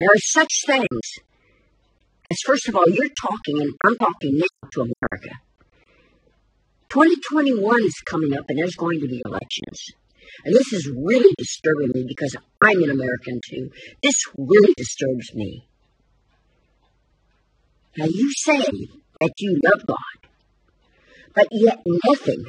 [0.00, 1.04] There are such things
[2.30, 5.36] as, first of all, you're talking, and I'm talking now to America.
[6.88, 9.92] 2021 is coming up, and there's going to be elections.
[10.44, 13.70] And this is really disturbing me because I'm an American too.
[14.02, 15.68] This really disturbs me.
[17.98, 18.62] Now, you say
[19.20, 20.30] that you love God,
[21.34, 21.78] but yet
[22.08, 22.44] nothing,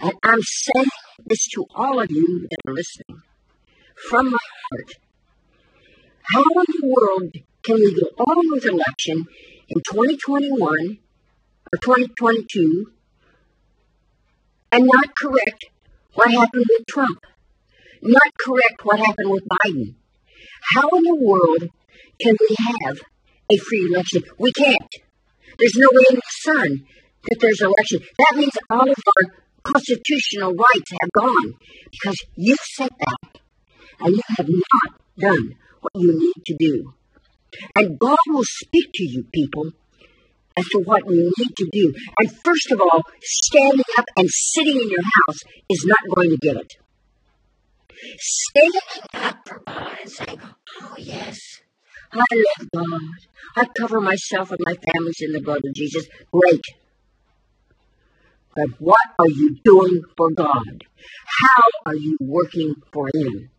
[0.00, 0.86] and I'm saying
[1.26, 3.22] this to all of you that are listening
[4.08, 5.05] from my heart.
[6.32, 9.26] How in the world can we go on with election
[9.68, 12.90] in 2021 or 2022
[14.72, 15.66] and not correct
[16.14, 17.20] what happened with Trump,
[18.02, 19.94] not correct what happened with Biden?
[20.74, 21.70] How in the world
[22.20, 23.00] can we have
[23.52, 24.22] a free election?
[24.38, 24.92] We can't.
[25.58, 26.86] There's no way in the sun
[27.22, 28.00] that there's an election.
[28.18, 31.54] That means all of our constitutional rights have gone
[31.90, 33.42] because you sat back
[34.00, 35.54] and you have not done
[35.86, 36.94] what you need to do.
[37.76, 39.70] And God will speak to you, people,
[40.58, 41.94] as to what you need to do.
[42.18, 45.38] And first of all, standing up and sitting in your house
[45.70, 46.72] is not going to get it.
[48.18, 50.40] Standing up for God and saying,
[50.82, 51.38] Oh, yes,
[52.12, 53.00] I love God.
[53.56, 56.06] I cover myself and my families in the blood of Jesus.
[56.32, 56.60] Great.
[58.54, 60.84] But what are you doing for God?
[61.26, 63.50] How are you working for Him?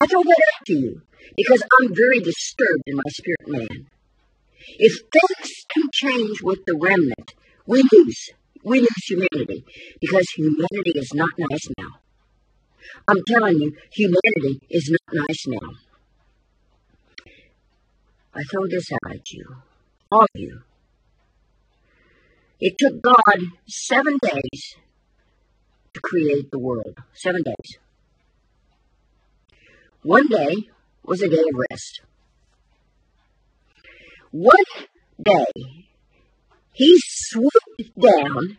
[0.00, 1.02] I throw that to you
[1.36, 3.86] because I'm very disturbed in my spirit man.
[4.78, 7.34] If things can change with the remnant,
[7.66, 8.30] we lose.
[8.64, 9.64] We lose humanity
[10.00, 12.00] because humanity is not nice now.
[13.06, 15.68] I'm telling you, humanity is not nice now.
[18.34, 19.44] I throw this out at you,
[20.12, 20.62] all of you.
[22.60, 24.76] It took God seven days
[25.94, 26.96] to create the world.
[27.14, 27.78] Seven days.
[30.08, 30.54] One day
[31.04, 32.00] was a day of rest.
[34.30, 34.70] One
[35.22, 35.84] day,
[36.72, 38.56] he swooped down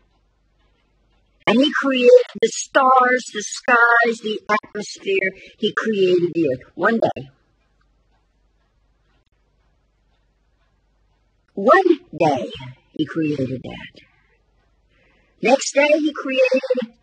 [1.47, 5.31] and he created the stars, the skies, the atmosphere.
[5.57, 6.71] He created the earth.
[6.75, 7.29] One day.
[11.55, 12.51] One day,
[12.95, 14.01] he created that.
[15.41, 16.98] Next day, he created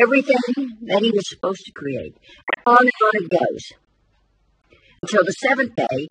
[0.00, 2.14] everything that he was supposed to create.
[2.56, 3.64] And on and on it goes.
[5.02, 6.08] Until the seventh day,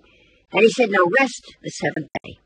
[0.52, 2.40] and he said, Now rest the seventh day.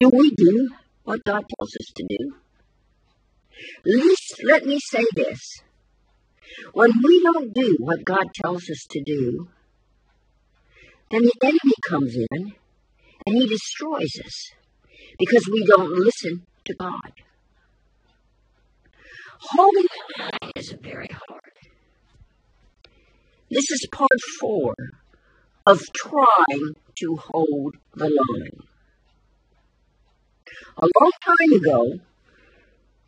[0.00, 0.70] Do we do
[1.04, 2.34] what God tells us to do?
[3.84, 5.62] Least, let me say this.
[6.72, 9.48] When we don't do what God tells us to do,
[11.10, 12.52] then the enemy comes in
[13.26, 14.50] and he destroys us
[15.18, 17.12] because we don't listen to God.
[19.40, 21.52] Holding the line is very hard.
[23.50, 24.74] This is part four
[25.66, 28.60] of trying to hold the line.
[30.76, 32.00] A long time ago,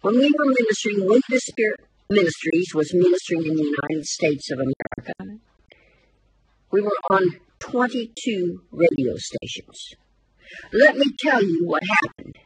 [0.03, 4.61] when we were ministering, when the Spirit Ministries was ministering in the United States of
[4.61, 5.41] America,
[6.71, 7.23] we were on
[7.59, 9.95] 22 radio stations.
[10.73, 12.37] Let me tell you what happened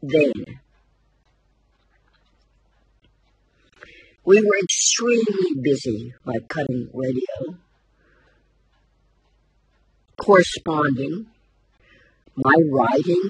[0.00, 0.61] then.
[4.24, 7.58] We were extremely busy by cutting radio,
[10.16, 11.26] corresponding,
[12.36, 13.28] my writing,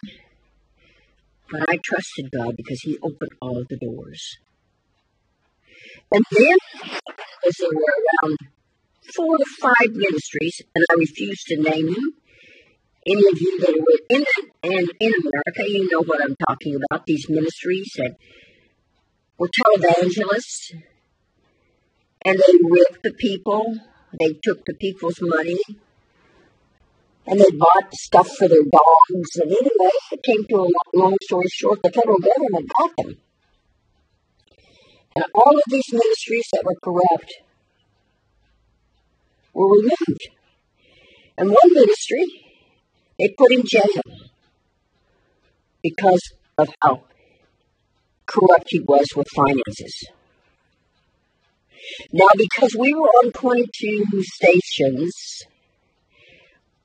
[1.51, 4.37] but I trusted God because He opened all the doors.
[6.13, 6.57] And then,
[7.47, 8.37] as there were around
[9.15, 12.13] four to five ministries, and I refuse to name them,
[13.07, 14.25] any of you that are in
[14.63, 17.07] and in America, you know what I'm talking about.
[17.07, 18.15] These ministries that
[19.39, 20.75] were televangelists,
[22.25, 23.79] and they ripped the people.
[24.19, 25.59] They took the people's money,
[27.27, 29.31] and they bought stuff for their dogs.
[29.37, 33.17] And anyway, it came to a long story short, the federal government got them.
[35.15, 37.33] And all of these ministries that were corrupt
[39.53, 40.29] were removed.
[41.37, 42.25] And one ministry
[43.19, 44.03] they put in jail
[45.83, 47.05] because of how
[48.27, 50.09] corrupt he was with finances.
[52.13, 55.43] Now, because we were on 22 stations,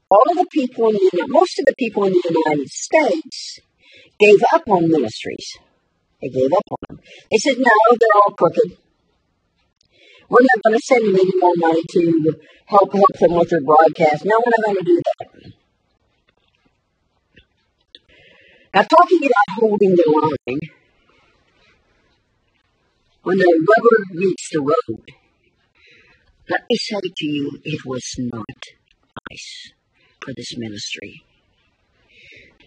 [0.09, 3.59] all of the people in the most of the people in the United States
[4.19, 5.57] gave up on ministries.
[6.21, 6.99] They gave up on them.
[7.29, 8.77] They said, no, they're all crooked.
[10.29, 12.33] We're not going to send them any more money to
[12.65, 14.25] help help them with their broadcast.
[14.25, 15.53] No, we're not going to do that.
[18.73, 20.59] Now, talking about holding the line,
[23.27, 25.03] when the rubber meets the road,
[26.49, 28.61] let me say to you, it was not
[29.29, 29.73] nice
[30.21, 31.23] for this ministry.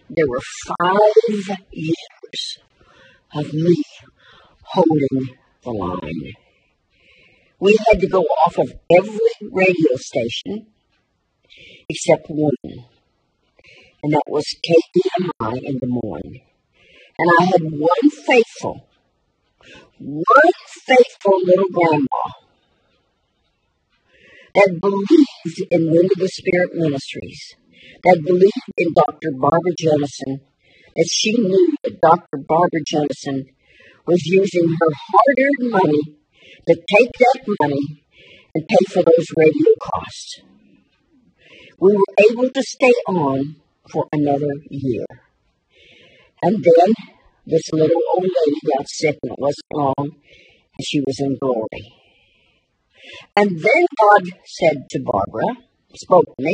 [0.07, 2.59] There were five years
[3.33, 3.75] of me
[4.61, 6.33] holding the line.
[7.59, 10.67] We had to go off of every radio station
[11.89, 12.85] except one
[14.03, 16.41] and that was KDMI in Des Moines.
[17.17, 18.87] And I had one faithful,
[19.99, 20.53] one
[20.85, 22.23] faithful little grandma
[24.55, 27.55] that believed in Wind of the Spirit Ministries,
[28.03, 29.31] that believed in Dr.
[29.37, 30.41] Barbara Jennison,
[30.95, 32.43] that she knew that Dr.
[32.47, 33.45] Barbara Jennison
[34.05, 36.01] was using her hard earned money
[36.67, 38.03] to take that money
[38.53, 40.41] and pay for those radio costs.
[41.79, 43.55] We were able to stay on
[43.91, 45.05] for another year.
[46.43, 46.93] And then
[47.45, 51.93] this little old lady got sick and it wasn't long, and she was in glory.
[53.35, 55.57] And then God said to Barbara,
[55.95, 56.53] spoke to me,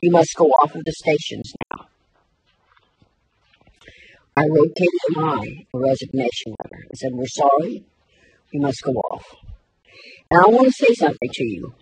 [0.00, 1.86] you must go off of the stations now.
[4.36, 7.84] I wrote KDMI a resignation letter and said, We're sorry,
[8.52, 9.24] you must go off.
[10.30, 11.74] And I want to say something to you.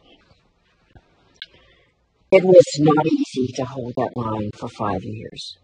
[2.30, 5.56] It was not easy to hold that line for five years.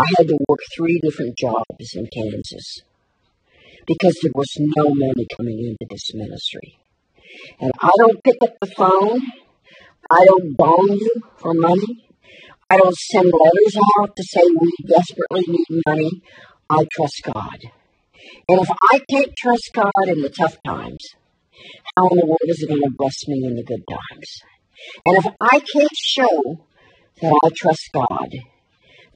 [0.00, 2.78] I had to work three different jobs in Kansas
[3.86, 6.78] because there was no money coming into this ministry.
[7.60, 9.20] And I don't pick up the phone.
[10.10, 12.06] I don't bond you for money.
[12.70, 16.10] I don't send letters out to say we desperately need money.
[16.70, 17.58] I trust God.
[18.48, 21.04] And if I can't trust God in the tough times,
[21.94, 24.30] how in the world is it going to bless me in the good times?
[25.04, 26.66] And if I can't show
[27.20, 28.28] that I trust God,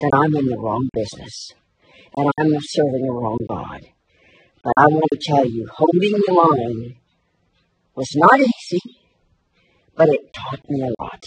[0.05, 1.53] then I'm in the wrong business
[2.17, 3.81] and I'm serving the wrong God.
[4.63, 6.97] But I want to tell you, holding the line
[7.95, 8.81] was not easy,
[9.97, 11.23] but it taught me a lot.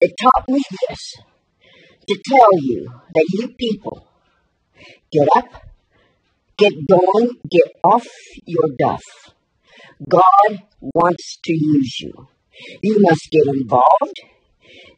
[0.00, 1.14] It taught me this
[2.06, 4.06] to tell you that you people
[5.10, 5.62] get up,
[6.58, 8.06] get going, get off
[8.46, 9.02] your duff.
[10.08, 12.12] God wants to use you.
[12.82, 14.33] You must get involved.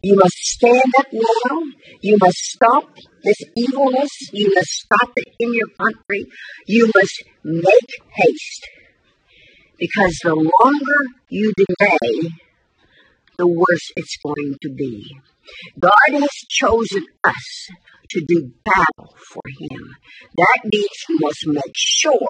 [0.02, 1.62] You must stand up now.
[2.00, 4.10] You must stop this evilness.
[4.32, 6.26] You must stop it in your country.
[6.66, 8.68] You must make haste.
[9.78, 12.30] Because the longer you delay,
[13.36, 15.16] the worse it's going to be.
[15.78, 17.68] God has chosen us
[18.10, 19.96] to do battle for Him.
[20.36, 22.28] That means you must make sure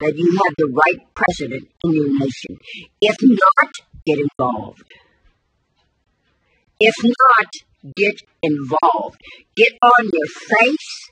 [0.00, 2.58] that you have the right president in your nation.
[3.00, 3.70] If not,
[4.06, 4.84] get involved.
[6.80, 7.50] If not,
[7.96, 9.20] get involved.
[9.56, 11.10] Get on your face.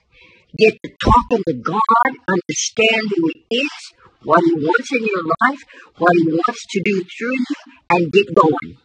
[0.59, 2.11] Get to talking to God.
[2.29, 3.93] Understand who He is,
[4.25, 5.63] what He wants in your life,
[5.99, 7.57] what He wants to do through you,
[7.91, 8.77] and get going.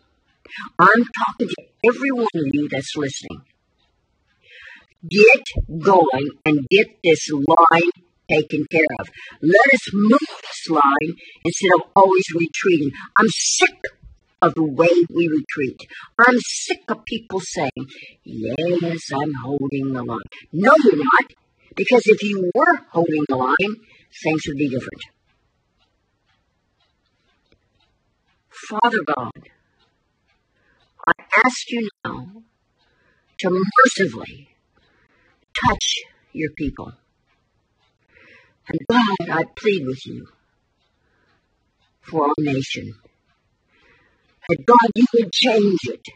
[0.80, 3.42] I'm talking to every one of you that's listening.
[5.10, 5.44] get
[5.80, 7.92] going and get this line
[8.30, 9.08] taken care of.
[9.42, 11.12] Let us move this line
[11.46, 12.92] instead of always retreating.
[13.16, 13.76] I'm sick
[14.42, 15.80] of the way we retreat.
[16.20, 17.88] I'm sick of people saying,
[18.24, 20.20] Yes, I'm holding the line.
[20.54, 21.34] No, you're not.
[21.76, 23.76] Because if you were holding the line,
[24.24, 25.02] things would be different.
[28.70, 29.32] Father God,
[31.08, 31.14] I
[31.46, 32.44] ask you now
[33.40, 34.50] to mercifully
[35.68, 35.96] touch
[36.34, 36.92] your people.
[38.68, 40.28] And God, I plead with you
[42.02, 42.94] for our nation.
[44.50, 46.08] That God, you would change it.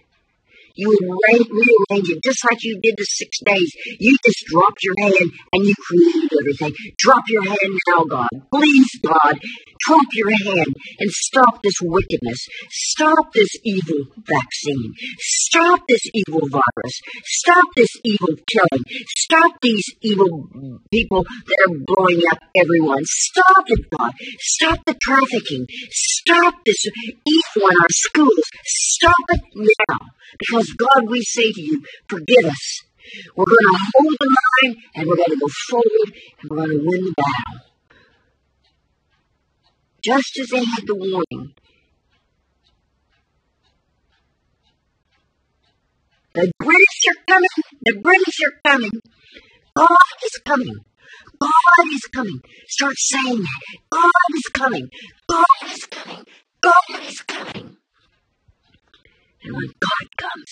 [0.75, 3.69] You would rearrange it just like you did the six days.
[3.99, 6.73] You just dropped your hand and you created everything.
[6.97, 8.33] Drop your hand now, God.
[8.53, 9.35] Please, God,
[9.87, 12.39] drop your hand and stop this wickedness.
[12.69, 14.93] Stop this evil vaccine.
[15.19, 16.95] Stop this evil virus.
[17.25, 18.83] Stop this evil killing.
[19.17, 20.47] Stop these evil
[20.91, 23.03] people that are blowing up everyone.
[23.05, 24.13] Stop it, God.
[24.39, 25.65] Stop the trafficking.
[25.89, 26.85] Stop this
[27.27, 28.45] evil in our schools.
[28.65, 29.97] Stop it now.
[30.39, 32.81] Because, God, we say to you, forgive us.
[33.35, 36.09] We're going to hold the line and we're going to go forward
[36.41, 37.67] and we're going to win the battle.
[40.03, 41.53] Just as they had the warning.
[46.33, 47.49] The British are coming.
[47.85, 49.01] The British are coming.
[49.75, 50.75] God is coming.
[51.39, 52.41] God is coming.
[52.67, 53.77] Start saying that.
[53.89, 54.89] God is coming.
[55.27, 56.25] God is coming.
[56.61, 57.77] God is coming.
[59.43, 60.51] And when God comes,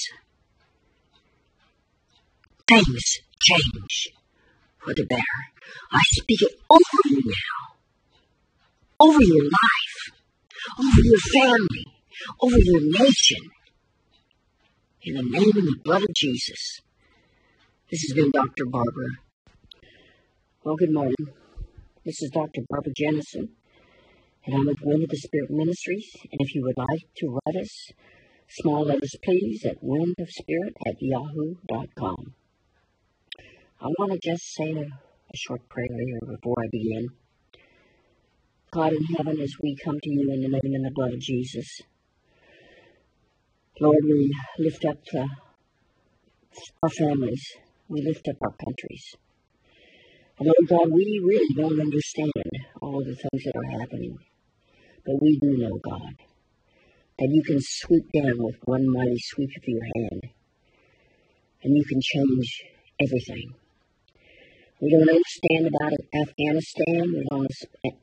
[2.68, 3.04] things
[3.42, 4.10] change
[4.80, 5.40] for the better.
[5.92, 7.76] I speak it over you now,
[9.00, 10.12] over your life,
[10.80, 11.86] over your family,
[12.42, 13.50] over your nation.
[15.04, 16.82] In the name and the blood of Jesus.
[17.90, 18.66] This has been Dr.
[18.70, 19.10] Barbara.
[20.64, 21.16] Well, good morning.
[22.06, 22.62] This is Dr.
[22.70, 23.50] Barbara Jennison,
[24.46, 26.06] and I'm with Wind of the Spirit Ministries.
[26.32, 27.92] And if you would like to write us,
[28.52, 32.34] Small letters, please, at windofspirit at yahoo.com.
[33.80, 37.10] I want to just say a, a short prayer here before I begin.
[38.72, 41.20] God in heaven, as we come to you in the name and the blood of
[41.20, 41.82] Jesus,
[43.80, 44.98] Lord, we lift up
[46.84, 47.44] our families.
[47.88, 49.16] We lift up our countries.
[50.40, 52.32] And Lord God, we really don't understand
[52.82, 54.18] all the things that are happening.
[55.06, 56.16] But we do know, God,
[57.20, 60.24] that you can sweep down with one mighty sweep of your hand,
[61.64, 62.64] and you can change
[63.04, 63.54] everything.
[64.80, 67.12] We don't understand about Afghanistan.
[67.12, 67.52] We don't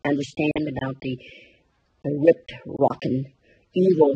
[0.05, 1.19] understand about the,
[2.05, 3.33] the ripped, rocking,
[3.75, 4.13] evil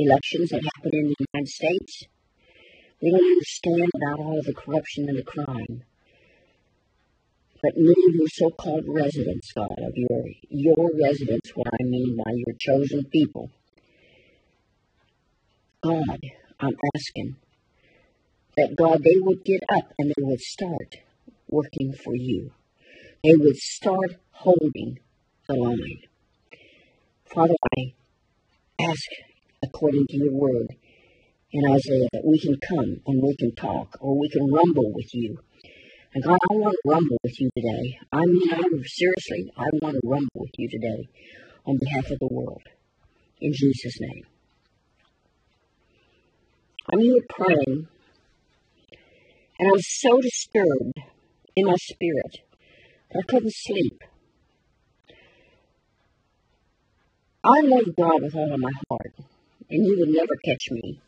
[0.00, 2.02] elections that happen in the United States.
[3.00, 5.84] We don't understand about all the corruption and the crime.
[7.62, 12.32] But many of your so-called residents, God, of your your residents, what I mean by
[12.34, 13.52] your chosen people,
[15.82, 16.20] God,
[16.60, 17.36] I'm asking
[18.56, 20.94] that God, they would get up and they would start
[21.48, 22.52] working for you.
[23.24, 25.00] They would start holding
[25.48, 26.02] the line.
[27.34, 27.94] Father, I
[28.80, 29.06] ask
[29.64, 30.68] according to your word
[31.50, 35.12] in Isaiah that we can come and we can talk or we can rumble with
[35.12, 35.38] you.
[36.14, 37.98] And God, I want to rumble with you today.
[38.12, 41.08] I mean, I seriously, I want to rumble with you today
[41.66, 42.62] on behalf of the world.
[43.40, 44.31] In Jesus' name.
[46.90, 47.86] I'm here praying,
[49.58, 50.98] and I was so disturbed
[51.54, 52.38] in my spirit
[53.10, 54.02] that I couldn't sleep.
[57.44, 59.14] I love God with all of my heart,
[59.70, 61.00] and you would never catch me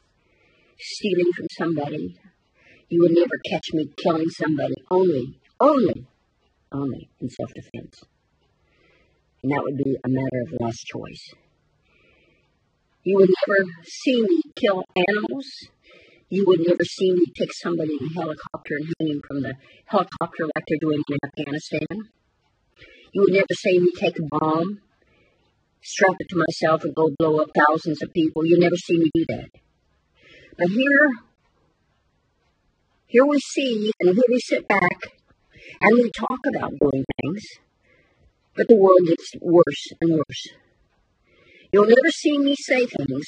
[0.79, 2.17] stealing from somebody.
[2.89, 6.07] You would never catch me killing somebody, only, only,
[6.73, 8.01] only in self defense.
[9.43, 11.35] And that would be a matter of last choice.
[13.05, 15.47] You would never see me kill animals.
[16.31, 19.55] You would never see me take somebody in a helicopter and hang him from the
[19.85, 22.09] helicopter like they're doing in Afghanistan.
[23.13, 24.81] You would never see me take a bomb,
[25.83, 28.47] strap it to myself, and go blow up thousands of people.
[28.47, 29.51] You never see me do that.
[30.57, 31.07] But here,
[33.07, 34.99] here we see, and here we sit back,
[35.83, 37.45] and we talk about doing things,
[38.57, 40.64] but the world gets worse and worse.
[41.75, 43.27] You'll never see me say things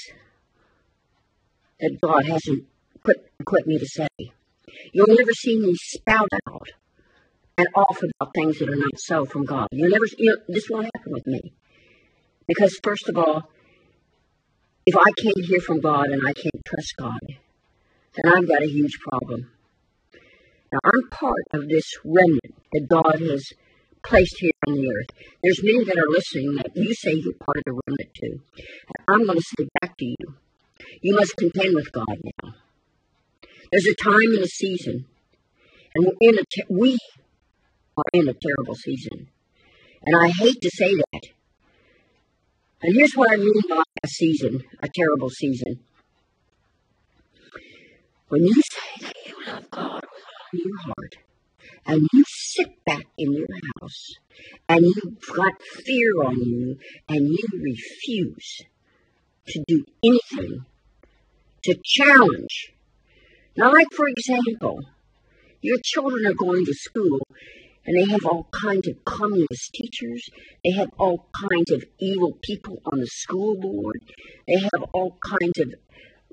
[1.81, 2.63] that God hasn't
[3.05, 4.07] put, put me to say.
[4.93, 6.69] You'll never see me spout out
[7.59, 9.67] and off about things that are not so from God.
[9.73, 11.55] You'll never, you know, this won't happen with me.
[12.47, 13.51] Because, first of all,
[14.87, 18.69] if I can't hear from God and I can't trust God, then I've got a
[18.69, 19.51] huge problem.
[20.71, 23.53] Now, I'm part of this remnant that God has
[24.07, 25.11] placed here on the earth.
[25.43, 28.41] There's many that are listening that you say you're part of the remnant too.
[29.09, 30.35] I'm going to say back to you,
[31.03, 32.55] you must contend with God now.
[33.73, 35.07] There's a time and a season,
[35.95, 36.99] and we're in a te- we
[37.97, 39.29] are in a terrible season.
[40.05, 41.23] And I hate to say that.
[42.83, 45.81] And here's what I mean by a season, a terrible season.
[48.29, 51.26] When you say that you love God with all your heart,
[51.87, 53.47] and you sit back in your
[53.81, 54.15] house,
[54.69, 56.79] and you've got fear on you,
[57.09, 58.63] and you refuse
[59.49, 60.65] to do anything
[61.65, 62.73] to challenge.
[63.57, 64.81] Now, like for example,
[65.61, 67.21] your children are going to school
[67.87, 70.29] and they have all kinds of communist teachers.
[70.65, 74.01] They have all kinds of evil people on the school board.
[74.47, 75.75] They have all kinds of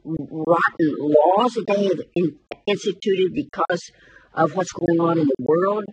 [0.04, 3.92] rotten laws that they have in, instituted because
[4.34, 5.86] of what's going on in the world.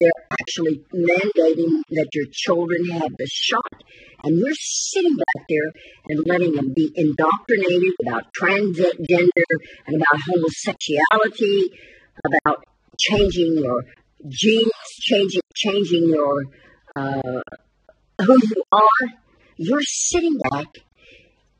[0.00, 3.82] They're actually mandating that your children have the shot,
[4.22, 5.70] and you're sitting back there
[6.08, 9.50] and letting them be indoctrinated about transgender
[9.86, 11.72] and about homosexuality,
[12.24, 12.64] about
[12.96, 13.82] changing your
[14.28, 16.44] genes, changing changing your
[16.94, 17.40] uh,
[18.22, 19.08] who you are.
[19.56, 20.66] You're sitting back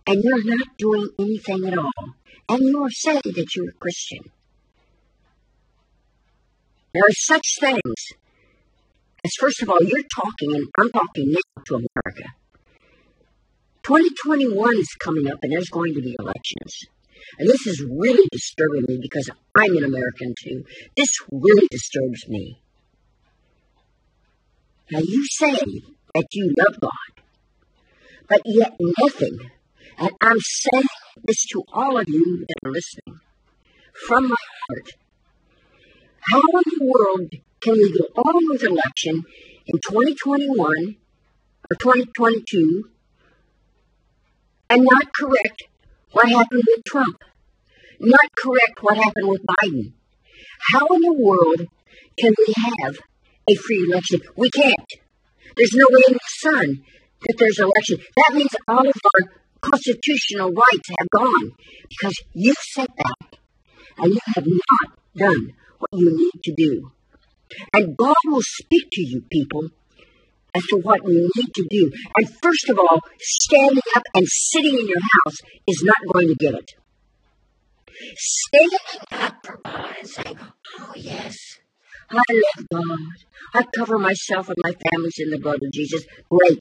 [0.06, 2.14] and you're not doing anything at all,
[2.48, 4.20] and you're saying that you're a Christian.
[6.94, 7.94] There are such things
[9.24, 12.28] as, first of all, you're talking, and I'm talking now to America.
[13.82, 16.86] 2021 is coming up, and there's going to be elections.
[17.38, 20.64] And this is really disturbing me because I'm an American too.
[20.96, 22.60] This really disturbs me.
[24.90, 25.56] Now, you say
[26.14, 27.24] that you love God,
[28.28, 29.38] but yet nothing,
[29.98, 30.84] and I'm saying
[31.24, 33.20] this to all of you that are listening
[34.06, 34.36] from my
[34.68, 34.92] heart.
[36.30, 39.24] How in the world can we go on with election
[39.64, 40.96] in 2021
[41.70, 42.90] or 2022
[44.68, 45.62] and not correct
[46.12, 47.16] what happened with Trump?
[48.00, 49.92] Not correct what happened with Biden?
[50.72, 51.66] How in the world
[52.18, 52.98] can we have
[53.48, 54.20] a free election?
[54.36, 54.90] We can't.
[55.56, 56.82] There's no way in the sun
[57.22, 58.06] that there's an election.
[58.16, 61.52] That means all of our constitutional rights have gone
[61.88, 63.38] because you said that
[63.96, 66.90] and you have not done what you need to do.
[67.74, 69.70] And God will speak to you, people,
[70.54, 71.90] as to what you need to do.
[72.16, 76.36] And first of all, standing up and sitting in your house is not going to
[76.38, 76.70] get it.
[78.16, 80.38] Standing up for God and saying,
[80.78, 81.36] Oh, yes,
[82.10, 82.98] I love God.
[83.54, 86.04] I cover myself and my families in the blood of Jesus.
[86.30, 86.58] Great.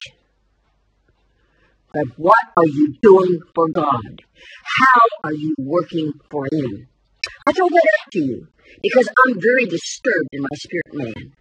[1.92, 4.22] But what are you doing for God?
[4.34, 6.88] How are you working for Him?
[7.48, 8.48] I throw that out to you
[8.82, 11.32] because I'm very disturbed in my spirit man.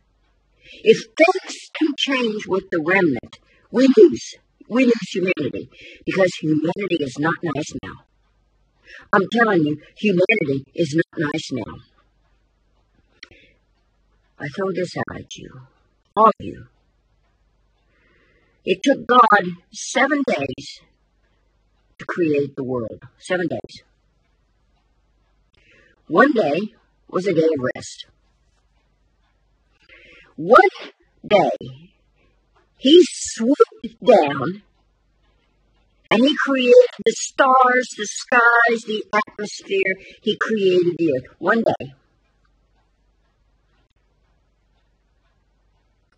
[0.83, 3.39] If things can change with the remnant,
[3.71, 4.35] we lose.
[4.69, 5.69] We lose humanity
[6.05, 8.05] because humanity is not nice now.
[9.11, 11.73] I'm telling you, humanity is not nice now.
[14.39, 15.49] I throw this out at you,
[16.15, 16.67] all of you.
[18.63, 19.43] It took God
[19.73, 20.79] seven days
[21.99, 23.01] to create the world.
[23.17, 23.83] Seven days.
[26.07, 26.73] One day
[27.09, 28.05] was a day of rest.
[30.37, 30.59] One
[31.27, 31.91] day,
[32.77, 34.61] he swooped down
[36.09, 36.73] and he created
[37.05, 39.93] the stars, the skies, the atmosphere.
[40.21, 41.35] He created the earth.
[41.39, 41.93] One day.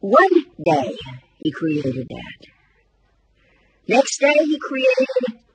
[0.02, 0.98] One day,
[1.44, 2.48] he created that.
[3.88, 5.49] Next day, he created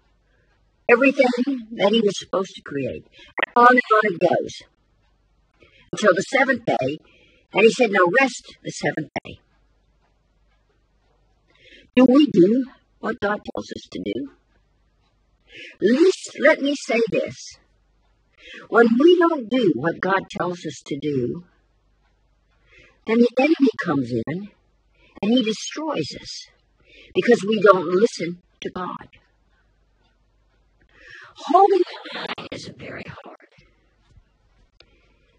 [0.89, 3.05] everything that he was supposed to create.
[3.05, 4.63] And on and on it goes.
[5.93, 6.99] Until the seventh day,
[7.53, 9.39] and he said, Now rest the seventh day.
[11.97, 12.67] Do we do
[12.99, 14.31] what God tells us to do?
[15.81, 17.59] Least, let me say this.
[18.69, 21.45] When we don't do what God tells us to do,
[23.07, 24.49] then the enemy comes in
[25.23, 26.47] and he destroys us
[27.15, 29.09] because we don't listen to God.
[31.37, 33.37] Holding the line is very hard.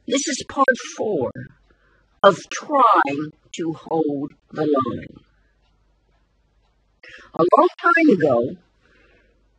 [0.08, 0.68] This is part
[0.98, 1.32] four
[2.22, 5.24] of trying to hold the line.
[7.34, 8.58] A long time ago,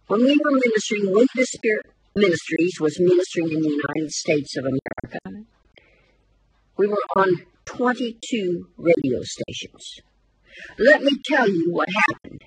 [0.08, 4.64] when we were ministering, when the Spirit Ministries was ministering in the United States of
[4.64, 5.46] America,
[6.76, 7.28] we were on
[7.64, 10.00] 22 radio stations.
[10.78, 12.42] Let me tell you what happened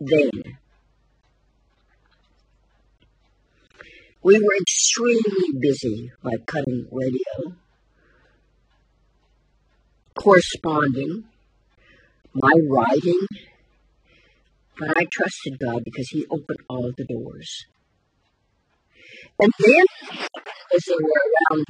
[0.00, 0.58] then.
[4.24, 7.56] We were extremely busy by cutting radio
[10.14, 11.24] corresponding,
[12.32, 13.20] my writing,
[14.78, 17.66] but I trusted God because He opened all the doors.
[19.38, 19.84] And then,
[20.74, 21.66] as there were around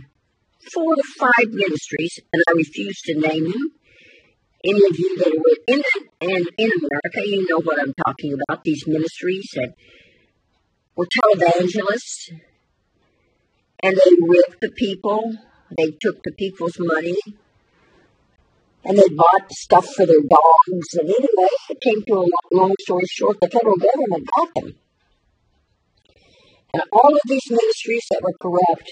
[0.73, 3.71] four to five ministries, and I refuse to name them,
[4.65, 5.83] any of you that were in
[6.21, 8.63] and in America, you know what I'm talking about.
[8.63, 9.75] These ministries that
[10.97, 12.33] were televangelists,
[13.83, 15.37] and they ripped the people.
[15.77, 17.17] They took the people's money,
[18.85, 20.89] and they bought stuff for their dogs.
[20.95, 24.75] And anyway, it came to a long story short, the federal government got them.
[26.75, 28.91] And all of these ministries that were corrupt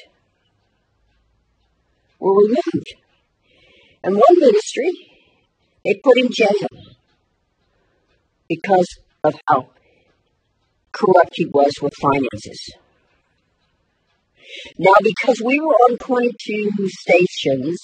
[2.18, 2.94] were removed.
[4.04, 4.90] And one ministry,
[5.84, 6.68] they put in jail
[8.48, 9.70] because of how
[10.92, 12.74] corrupt he was with finances.
[14.78, 17.78] Now, because we were on 22 stations,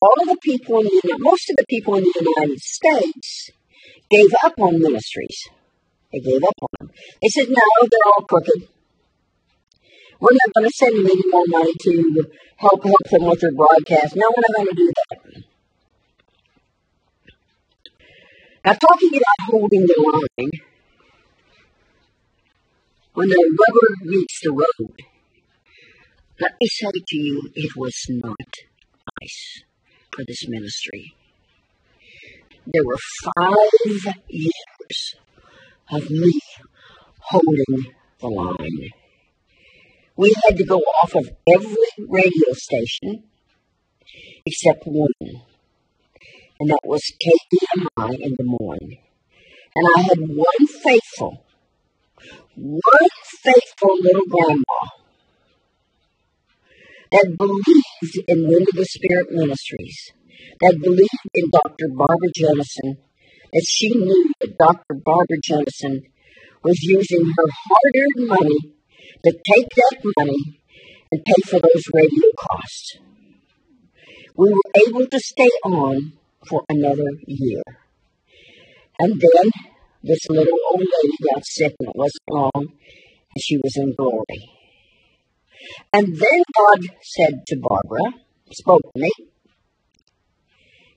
[0.00, 3.50] all of the people in the, most of the people in the United States
[4.10, 5.48] gave up on ministries.
[6.12, 6.90] They gave up on them.
[7.22, 8.68] They said, no, they're all crooked.
[10.20, 11.92] We're not going to send them any more money to
[12.56, 14.14] help help them with their broadcast.
[14.14, 15.42] No, we're not going to do that.
[18.64, 20.50] Now, talking about holding the line,
[23.14, 24.96] when the rubber meets the road,
[26.40, 28.52] let me say to you, it was not
[29.20, 29.62] nice
[30.10, 31.14] for this ministry.
[32.66, 32.98] There were
[33.36, 35.14] five years
[35.90, 36.40] of me
[37.20, 38.88] holding the line.
[40.16, 43.24] We had to go off of every radio station
[44.46, 45.42] except one,
[46.60, 48.98] and that was KDMI in Des Moines.
[49.74, 51.44] And I had one faithful,
[52.56, 53.08] one
[53.42, 54.80] faithful little grandma
[57.12, 60.12] that believed in Wind of the Spirit Ministries,
[60.60, 61.88] that believed in Dr.
[61.94, 62.98] Barbara Jennison,
[63.52, 64.94] that she knew that Dr.
[65.04, 66.02] Barbara Jennison
[66.64, 68.58] was using her hard earned money
[69.24, 70.60] to take that money
[71.10, 72.98] and pay for those radio costs.
[74.36, 76.12] We were able to stay on
[76.48, 77.62] for another year.
[78.98, 79.50] And then
[80.02, 84.50] this little old lady got sick and it wasn't long, and she was in glory.
[85.92, 88.14] And then God said to Barbara,
[88.50, 89.10] spoke to me,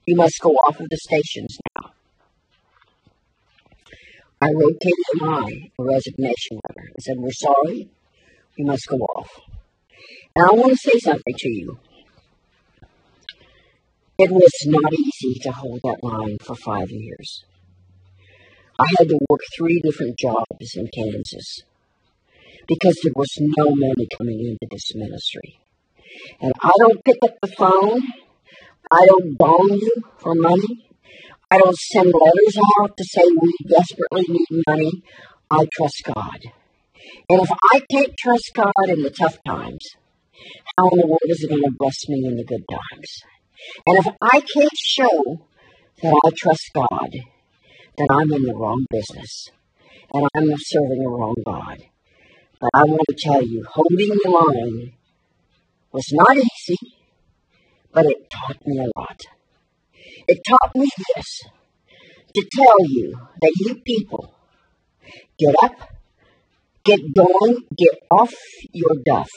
[0.08, 1.92] you must go off of the stations now.
[4.42, 7.90] I wrote KDMI a resignation letter and said, We're sorry,
[8.58, 9.30] you must go off.
[10.36, 11.80] And I want to say something to you.
[14.18, 17.44] It was not easy to hold that line for five years.
[18.78, 21.64] I had to work three different jobs in Kansas
[22.68, 25.60] because there was no money coming into this ministry.
[26.42, 28.02] And I don't pick up the phone.
[28.92, 30.90] I don't bone you for money.
[31.50, 34.92] I don't send letters out to say we desperately need money.
[35.50, 36.40] I trust God.
[37.30, 39.86] And if I can't trust God in the tough times,
[40.78, 43.22] how in the world is it going to bless me in the good times?
[43.88, 45.48] And if I can't show
[46.02, 47.10] that I trust God,
[47.98, 49.50] then I'm in the wrong business
[50.14, 51.78] and I'm serving the wrong God.
[52.60, 54.94] But I want to tell you, holding the line
[55.92, 56.78] was not easy,
[57.94, 59.20] but it taught me a lot.
[60.28, 61.42] It taught me this
[62.34, 64.34] to tell you that you people
[65.38, 65.76] get up,
[66.84, 68.34] get going, get off
[68.74, 69.30] your duff.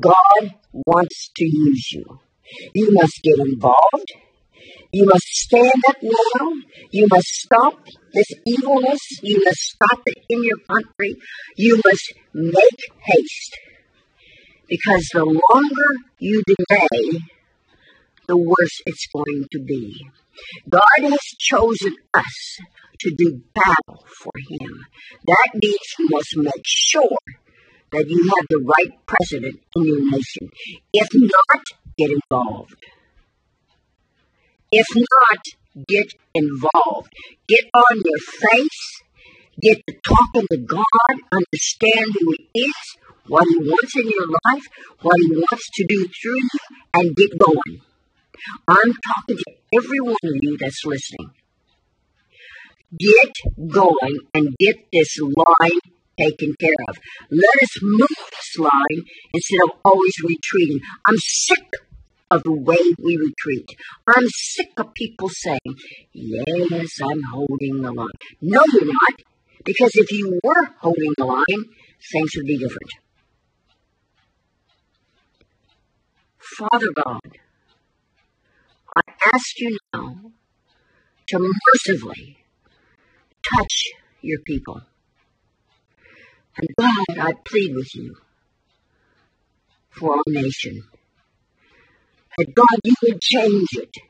[0.00, 2.20] God wants to use you.
[2.74, 4.12] You must get involved.
[4.92, 6.52] You must stand up now.
[6.90, 9.00] You must stop this evilness.
[9.22, 11.16] You must stop it in your country.
[11.56, 13.58] You must make haste.
[14.68, 17.20] Because the longer you delay,
[18.28, 20.06] the worse it's going to be.
[20.68, 22.58] God has chosen us
[23.00, 24.84] to do battle for Him.
[25.26, 27.18] That means you must make sure
[27.92, 30.48] that you have the right president in your nation.
[30.92, 31.62] If not,
[31.98, 32.74] get involved.
[34.72, 35.42] If not,
[35.88, 37.12] get involved.
[37.48, 39.02] Get on your face.
[39.60, 41.14] Get to talking to God.
[41.32, 42.96] Understand who He is,
[43.26, 44.64] what He wants in your life,
[45.02, 46.60] what He wants to do through you,
[46.94, 47.80] and get going.
[48.68, 49.44] I'm talking to
[49.76, 51.30] every one of you that's listening.
[52.98, 53.32] Get
[53.68, 55.80] going and get this line
[56.18, 56.98] taken care of.
[57.30, 59.02] Let us move this line
[59.34, 60.80] instead of always retreating.
[61.04, 61.64] I'm sick
[62.30, 63.68] of the way we retreat.
[64.06, 65.74] I'm sick of people saying,
[66.12, 68.08] Yes, I'm holding the line.
[68.40, 69.20] No, you're not.
[69.64, 71.64] Because if you were holding the line,
[72.12, 72.90] things would be different.
[76.38, 77.20] Father God,
[78.96, 79.00] I
[79.34, 80.32] ask you now
[81.28, 82.38] to mercifully
[83.56, 83.84] touch
[84.22, 84.82] your people.
[86.56, 88.16] And God, I plead with you
[89.90, 90.82] for our nation.
[92.38, 94.09] That God, you would change it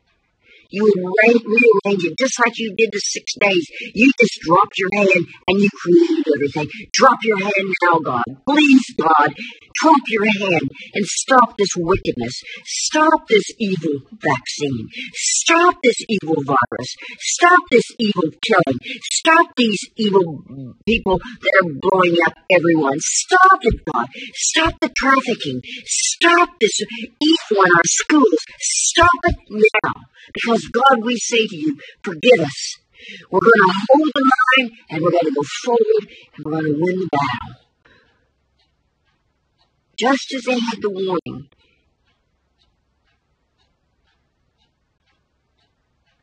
[0.70, 3.66] you would rearrange it just like you did the six days.
[3.94, 6.68] You just dropped your hand and you created everything.
[6.94, 8.26] Drop your hand now, God.
[8.48, 9.30] Please, God,
[9.82, 12.34] drop your hand and stop this wickedness.
[12.64, 14.88] Stop this evil vaccine.
[15.14, 16.90] Stop this evil virus.
[17.18, 18.78] Stop this evil killing.
[19.10, 20.44] Stop these evil
[20.86, 22.98] people that are blowing up everyone.
[23.00, 24.06] Stop it, God.
[24.34, 25.60] Stop the trafficking.
[25.86, 26.78] Stop this
[27.20, 28.40] evil in our schools.
[28.58, 29.92] Stop it now.
[30.34, 32.76] Because, God, we say to you, forgive us.
[33.30, 36.04] We're going to hold the line and we're going to go forward
[36.36, 37.60] and we're going to win the battle.
[39.98, 41.48] Just as they had the warning.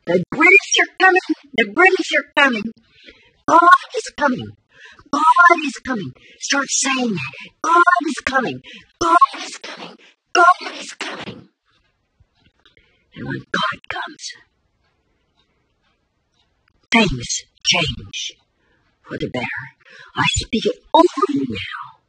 [0.06, 1.30] The British are coming.
[1.54, 2.72] The British are coming.
[3.48, 4.48] God is coming.
[5.12, 6.12] God is coming.
[6.40, 7.50] Start saying that.
[7.62, 8.62] God is coming.
[9.02, 9.96] God is coming.
[10.34, 11.50] God is coming.
[13.18, 14.24] And when God comes,
[16.92, 18.32] things change
[19.02, 19.64] for the better.
[20.16, 22.00] I speak it over you now,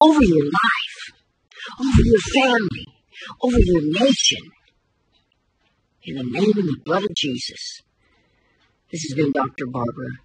[0.00, 0.96] over your life,
[1.78, 2.86] over your family,
[3.40, 4.50] over your nation.
[6.02, 7.80] In the name of the blood of Jesus.
[8.90, 9.66] This has been Dr.
[9.66, 10.24] Barbara